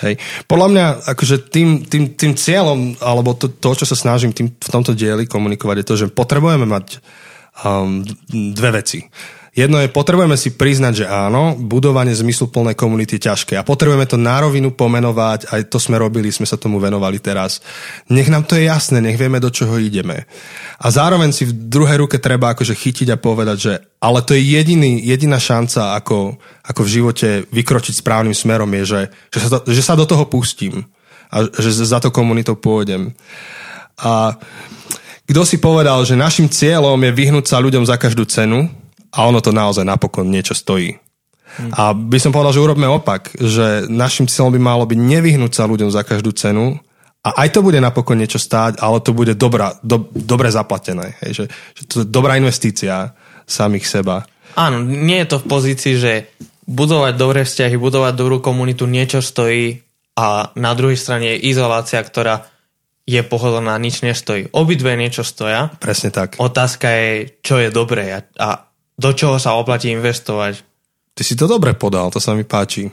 Hej. 0.00 0.16
Podľa 0.48 0.68
mňa 0.70 0.86
akože 1.04 1.52
tým, 1.52 1.84
tým, 1.84 2.14
tým 2.16 2.32
cieľom, 2.32 2.96
alebo 3.02 3.36
to, 3.36 3.52
to, 3.52 3.76
čo 3.76 3.84
sa 3.84 3.98
snažím 3.98 4.32
tým, 4.32 4.54
v 4.54 4.70
tomto 4.72 4.96
dieli 4.96 5.28
komunikovať, 5.28 5.76
je 5.82 5.86
to, 5.86 5.94
že 6.00 6.06
potrebujeme 6.14 6.64
mať 6.64 7.02
um, 7.64 8.04
dve 8.30 8.70
veci. 8.82 9.02
Jedno 9.50 9.82
je, 9.82 9.90
potrebujeme 9.90 10.38
si 10.38 10.54
priznať, 10.54 11.04
že 11.04 11.06
áno, 11.10 11.58
budovanie 11.58 12.14
zmysluplnej 12.14 12.78
komunity 12.78 13.18
je 13.18 13.26
ťažké 13.26 13.58
a 13.58 13.66
potrebujeme 13.66 14.06
to 14.06 14.14
na 14.14 14.38
rovinu 14.38 14.70
pomenovať, 14.70 15.50
aj 15.50 15.66
to 15.66 15.82
sme 15.82 15.98
robili, 15.98 16.30
sme 16.30 16.46
sa 16.46 16.54
tomu 16.54 16.78
venovali 16.78 17.18
teraz. 17.18 17.58
Nech 18.06 18.30
nám 18.30 18.46
to 18.46 18.54
je 18.54 18.70
jasné, 18.70 19.02
nech 19.02 19.18
vieme, 19.18 19.42
do 19.42 19.50
čoho 19.50 19.74
ideme. 19.82 20.30
A 20.78 20.86
zároveň 20.94 21.34
si 21.34 21.50
v 21.50 21.66
druhej 21.66 21.98
ruke 21.98 22.22
treba 22.22 22.54
akože 22.54 22.78
chytiť 22.78 23.10
a 23.10 23.18
povedať, 23.18 23.58
že 23.58 23.72
ale 23.98 24.22
to 24.22 24.38
je 24.38 24.42
jediný, 24.54 25.02
jediná 25.02 25.42
šanca, 25.42 25.98
ako, 25.98 26.38
ako 26.62 26.80
v 26.86 26.92
živote 26.94 27.28
vykročiť 27.50 28.06
správnym 28.06 28.38
smerom, 28.38 28.70
je, 28.80 28.84
že, 28.86 29.00
že, 29.34 29.38
sa, 29.42 29.48
to, 29.50 29.58
že 29.66 29.82
sa 29.82 29.98
do 29.98 30.06
toho 30.06 30.30
pustím 30.30 30.86
a 31.26 31.42
že 31.50 31.74
za 31.74 31.98
to 31.98 32.14
komunitou 32.14 32.54
pôjdem. 32.54 33.18
A 33.98 34.38
kto 35.30 35.46
si 35.46 35.62
povedal, 35.62 36.02
že 36.02 36.18
našim 36.18 36.50
cieľom 36.50 36.98
je 36.98 37.14
vyhnúť 37.14 37.46
sa 37.46 37.62
ľuďom 37.62 37.86
za 37.86 37.94
každú 37.94 38.26
cenu, 38.26 38.66
a 39.10 39.26
ono 39.26 39.38
to 39.42 39.54
naozaj 39.54 39.82
napokon 39.86 40.26
niečo 40.26 40.54
stojí. 40.54 40.98
Hmm. 41.58 41.70
A 41.74 41.82
by 41.94 42.18
som 42.22 42.30
povedal, 42.30 42.54
že 42.54 42.62
urobme 42.62 42.86
opak, 42.86 43.34
že 43.38 43.90
našim 43.90 44.30
cieľom 44.30 44.54
by 44.54 44.60
malo 44.62 44.84
byť 44.86 44.98
nevyhnúť 44.98 45.52
sa 45.54 45.66
ľuďom 45.66 45.90
za 45.90 46.06
každú 46.06 46.30
cenu 46.30 46.78
a 47.26 47.28
aj 47.42 47.58
to 47.58 47.60
bude 47.60 47.82
napokon 47.82 48.22
niečo 48.22 48.38
stáť, 48.38 48.78
ale 48.78 49.02
to 49.02 49.10
bude 49.10 49.34
dobrá, 49.34 49.74
do, 49.82 50.06
dobre 50.14 50.48
zaplatené. 50.54 51.18
Hej, 51.26 51.30
že, 51.34 51.44
že 51.74 51.82
to 51.90 51.94
je 52.02 52.06
dobrá 52.06 52.38
investícia 52.38 53.18
samých 53.50 53.90
seba. 53.90 54.22
Áno, 54.54 54.82
nie 54.82 55.18
je 55.26 55.30
to 55.30 55.42
v 55.42 55.48
pozícii, 55.50 55.94
že 55.98 56.12
budovať 56.70 57.18
dobré 57.18 57.42
vzťahy, 57.42 57.74
budovať 57.74 58.14
dobrú 58.14 58.38
komunitu 58.38 58.86
niečo 58.86 59.18
stojí 59.18 59.82
a 60.14 60.54
na 60.54 60.72
druhej 60.78 60.98
strane 60.98 61.34
je 61.34 61.50
izolácia, 61.50 61.98
ktorá 61.98 62.46
je 63.10 63.22
pohodlná, 63.26 63.74
nič 63.82 64.06
nestojí. 64.06 64.54
Obidve 64.54 64.94
niečo 64.94 65.26
stoja. 65.26 65.74
Presne 65.82 66.14
tak. 66.14 66.38
Otázka 66.38 66.86
je, 66.86 67.42
čo 67.42 67.58
je 67.58 67.74
dobré 67.74 68.14
a, 68.14 68.22
a 68.38 68.48
do 68.94 69.10
čoho 69.10 69.42
sa 69.42 69.58
oplatí 69.58 69.90
investovať. 69.90 70.62
Ty 71.10 71.22
si 71.26 71.34
to 71.34 71.50
dobre 71.50 71.74
podal, 71.74 72.08
to 72.14 72.22
sa 72.22 72.38
mi 72.38 72.46
páči. 72.46 72.86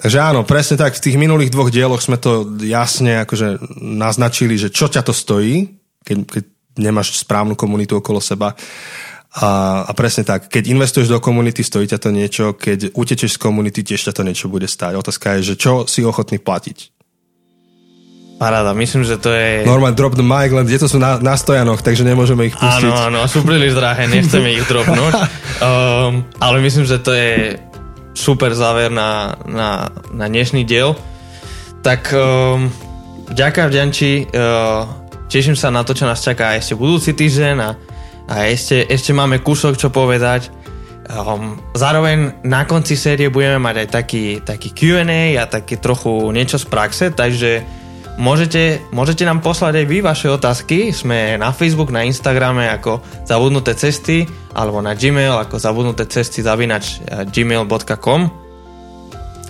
Takže 0.00 0.18
áno, 0.18 0.40
presne 0.48 0.80
tak, 0.80 0.96
v 0.96 1.04
tých 1.04 1.20
minulých 1.20 1.52
dvoch 1.52 1.68
dieloch 1.68 2.00
sme 2.00 2.16
to 2.16 2.56
jasne 2.64 3.28
akože 3.28 3.60
naznačili, 3.78 4.56
že 4.56 4.72
čo 4.72 4.88
ťa 4.88 5.04
to 5.04 5.12
stojí, 5.12 5.76
keď, 6.00 6.16
keď 6.24 6.44
nemáš 6.80 7.20
správnu 7.20 7.52
komunitu 7.58 8.00
okolo 8.00 8.24
seba. 8.24 8.56
A, 9.38 9.84
a 9.84 9.92
presne 9.92 10.24
tak, 10.24 10.48
keď 10.48 10.72
investuješ 10.72 11.12
do 11.12 11.20
komunity, 11.20 11.60
stojí 11.60 11.84
ťa 11.84 12.00
to 12.00 12.10
niečo, 12.10 12.56
keď 12.56 12.96
utečeš 12.96 13.36
z 13.36 13.42
komunity, 13.42 13.84
tiež 13.84 14.08
ťa 14.08 14.16
to 14.16 14.22
niečo 14.24 14.48
bude 14.48 14.64
stáť. 14.64 14.96
Otázka 14.96 15.36
je, 15.38 15.52
že 15.52 15.60
čo 15.60 15.84
si 15.84 16.00
ochotný 16.00 16.40
platiť. 16.40 16.97
Paráda, 18.38 18.70
myslím, 18.70 19.02
že 19.02 19.18
to 19.18 19.34
je... 19.34 19.66
Norman, 19.66 19.98
drop 19.98 20.14
the 20.14 20.22
mic, 20.22 20.54
len 20.54 20.62
to 20.62 20.86
sú 20.86 21.02
na, 21.02 21.18
na 21.18 21.34
stojanoch, 21.34 21.82
takže 21.82 22.06
nemôžeme 22.06 22.46
ich 22.46 22.54
pustiť. 22.54 22.86
Áno, 22.86 23.18
áno, 23.18 23.26
sú 23.26 23.42
príliš 23.42 23.74
drahé, 23.74 24.06
nechceme 24.06 24.54
ich 24.54 24.64
dropnúť. 24.64 25.14
Um, 25.58 26.22
ale 26.38 26.62
myslím, 26.62 26.86
že 26.86 27.02
to 27.02 27.10
je 27.10 27.58
super 28.14 28.54
záver 28.54 28.94
na, 28.94 29.34
na, 29.42 29.90
na 30.14 30.30
dnešný 30.30 30.62
diel. 30.62 30.94
Tak 31.82 32.14
um, 32.14 32.70
ďakujem, 33.26 33.66
Vďanči, 33.66 34.10
uh, 34.38 34.86
teším 35.26 35.58
sa 35.58 35.74
na 35.74 35.82
to, 35.82 35.98
čo 35.98 36.06
nás 36.06 36.22
čaká 36.22 36.54
ešte 36.54 36.78
budúci 36.78 37.10
týždeň 37.10 37.56
a, 37.58 37.70
a 38.30 38.34
ešte, 38.46 38.86
ešte 38.86 39.10
máme 39.10 39.42
kúsok, 39.42 39.74
čo 39.74 39.90
povedať. 39.90 40.54
Um, 41.10 41.58
zároveň 41.74 42.38
na 42.46 42.62
konci 42.62 42.94
série 42.94 43.34
budeme 43.34 43.58
mať 43.58 43.82
aj 43.82 43.88
taký, 43.90 44.24
taký 44.46 44.70
Q&A 44.70 45.34
a 45.42 45.50
také 45.50 45.82
trochu 45.82 46.30
niečo 46.30 46.54
z 46.54 46.70
praxe, 46.70 47.10
takže 47.10 47.66
Môžete, 48.18 48.82
môžete 48.90 49.22
nám 49.22 49.38
poslať 49.38 49.78
aj 49.78 49.86
vy 49.86 49.98
vaše 50.02 50.26
otázky. 50.26 50.90
Sme 50.90 51.38
na 51.38 51.54
Facebook, 51.54 51.94
na 51.94 52.02
Instagrame 52.02 52.66
ako 52.66 52.98
zabudnuté 53.22 53.78
cesty 53.78 54.26
alebo 54.58 54.82
na 54.82 54.98
Gmail 54.98 55.38
ako 55.38 55.54
zabudnuté 55.54 56.02
cesty 56.10 56.42
zavinač 56.42 56.98
eh, 56.98 57.22
gmail.com 57.30 58.47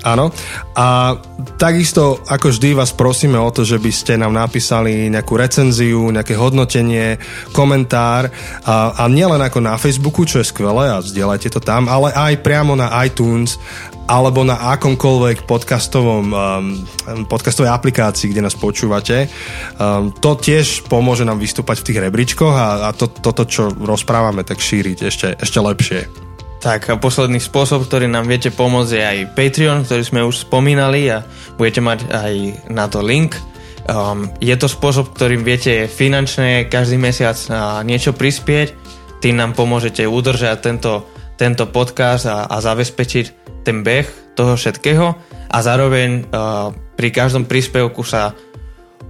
Áno. 0.08 0.32
A 0.72 1.18
takisto, 1.60 2.24
ako 2.24 2.48
vždy, 2.54 2.72
vás 2.72 2.96
prosíme 2.96 3.36
o 3.36 3.52
to, 3.52 3.66
že 3.66 3.76
by 3.76 3.90
ste 3.92 4.12
nám 4.16 4.32
napísali 4.32 5.12
nejakú 5.12 5.36
recenziu, 5.36 6.08
nejaké 6.08 6.32
hodnotenie, 6.32 7.20
komentár 7.52 8.32
a, 8.64 8.96
a 8.96 9.04
nielen 9.10 9.42
ako 9.44 9.58
na 9.60 9.76
Facebooku, 9.76 10.24
čo 10.24 10.40
je 10.40 10.48
skvelé 10.48 10.88
a 10.88 11.04
zdieľajte 11.04 11.52
to 11.52 11.60
tam, 11.60 11.92
ale 11.92 12.14
aj 12.16 12.40
priamo 12.40 12.72
na 12.72 12.88
iTunes 13.04 13.60
alebo 14.08 14.40
na 14.40 14.56
akomkoľvek 14.72 15.44
podcastovom, 15.44 16.26
um, 16.32 17.26
podcastovej 17.28 17.68
aplikácii, 17.68 18.32
kde 18.32 18.48
nás 18.48 18.56
počúvate. 18.56 19.28
Um, 19.76 20.16
to 20.16 20.32
tiež 20.32 20.88
pomôže 20.88 21.28
nám 21.28 21.36
vystúpať 21.36 21.84
v 21.84 21.86
tých 21.92 21.98
rebríčkoch 22.08 22.54
a, 22.56 22.88
a 22.88 22.90
to, 22.96 23.12
toto, 23.12 23.44
čo 23.44 23.68
rozprávame, 23.68 24.48
tak 24.48 24.64
šíriť 24.64 24.98
ešte, 25.04 25.28
ešte 25.36 25.58
lepšie. 25.60 26.27
Tak 26.58 26.90
a 26.90 26.98
posledný 26.98 27.38
spôsob, 27.38 27.86
ktorý 27.86 28.10
nám 28.10 28.26
viete 28.26 28.50
pomôcť 28.50 28.90
je 28.90 29.02
aj 29.02 29.18
Patreon, 29.38 29.86
ktorý 29.86 30.02
sme 30.02 30.26
už 30.26 30.42
spomínali 30.42 31.06
a 31.06 31.22
budete 31.54 31.78
mať 31.78 31.98
aj 32.10 32.32
na 32.66 32.90
to 32.90 32.98
link. 32.98 33.38
Um, 33.86 34.26
je 34.42 34.52
to 34.58 34.66
spôsob, 34.66 35.14
ktorým 35.14 35.46
viete 35.46 35.86
finančne 35.86 36.66
každý 36.66 36.98
mesiac 36.98 37.38
uh, 37.46 37.80
niečo 37.86 38.10
prispieť, 38.10 38.74
tým 39.22 39.38
nám 39.38 39.54
pomôžete 39.54 40.02
udržať 40.02 40.58
tento, 40.58 41.06
tento 41.38 41.70
podcast 41.70 42.26
a, 42.26 42.50
a 42.50 42.58
zabezpečiť 42.58 43.26
ten 43.62 43.86
beh 43.86 44.34
toho 44.34 44.58
všetkého. 44.58 45.14
A 45.48 45.58
zároveň 45.62 46.26
uh, 46.26 46.74
pri 46.98 47.08
každom 47.14 47.46
príspevku 47.46 48.02
sa 48.02 48.34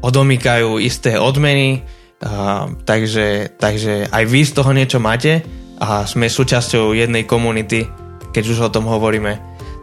odomýkajú 0.05 0.85
isté 0.85 1.17
odmeny, 1.17 1.81
uh, 1.81 2.77
takže, 2.85 3.57
takže 3.57 4.13
aj 4.13 4.25
vy 4.29 4.41
z 4.45 4.53
toho 4.53 4.71
niečo 4.77 5.01
máte 5.01 5.41
a 5.79 6.05
sme 6.05 6.27
súčasťou 6.27 6.93
jednej 6.95 7.25
komunity, 7.25 7.87
keď 8.35 8.45
už 8.45 8.59
o 8.69 8.73
tom 8.73 8.87
hovoríme. 8.91 9.39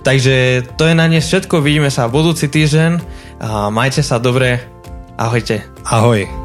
Takže 0.05 0.61
to 0.77 0.85
je 0.85 0.93
na 0.93 1.09
dnes 1.09 1.25
všetko, 1.25 1.65
vidíme 1.65 1.89
sa 1.89 2.05
budúci 2.05 2.45
týždeň 2.45 2.91
a 3.41 3.73
majte 3.73 4.05
sa 4.05 4.21
dobre, 4.21 4.61
ahojte. 5.17 5.65
Ahoj. 5.89 6.44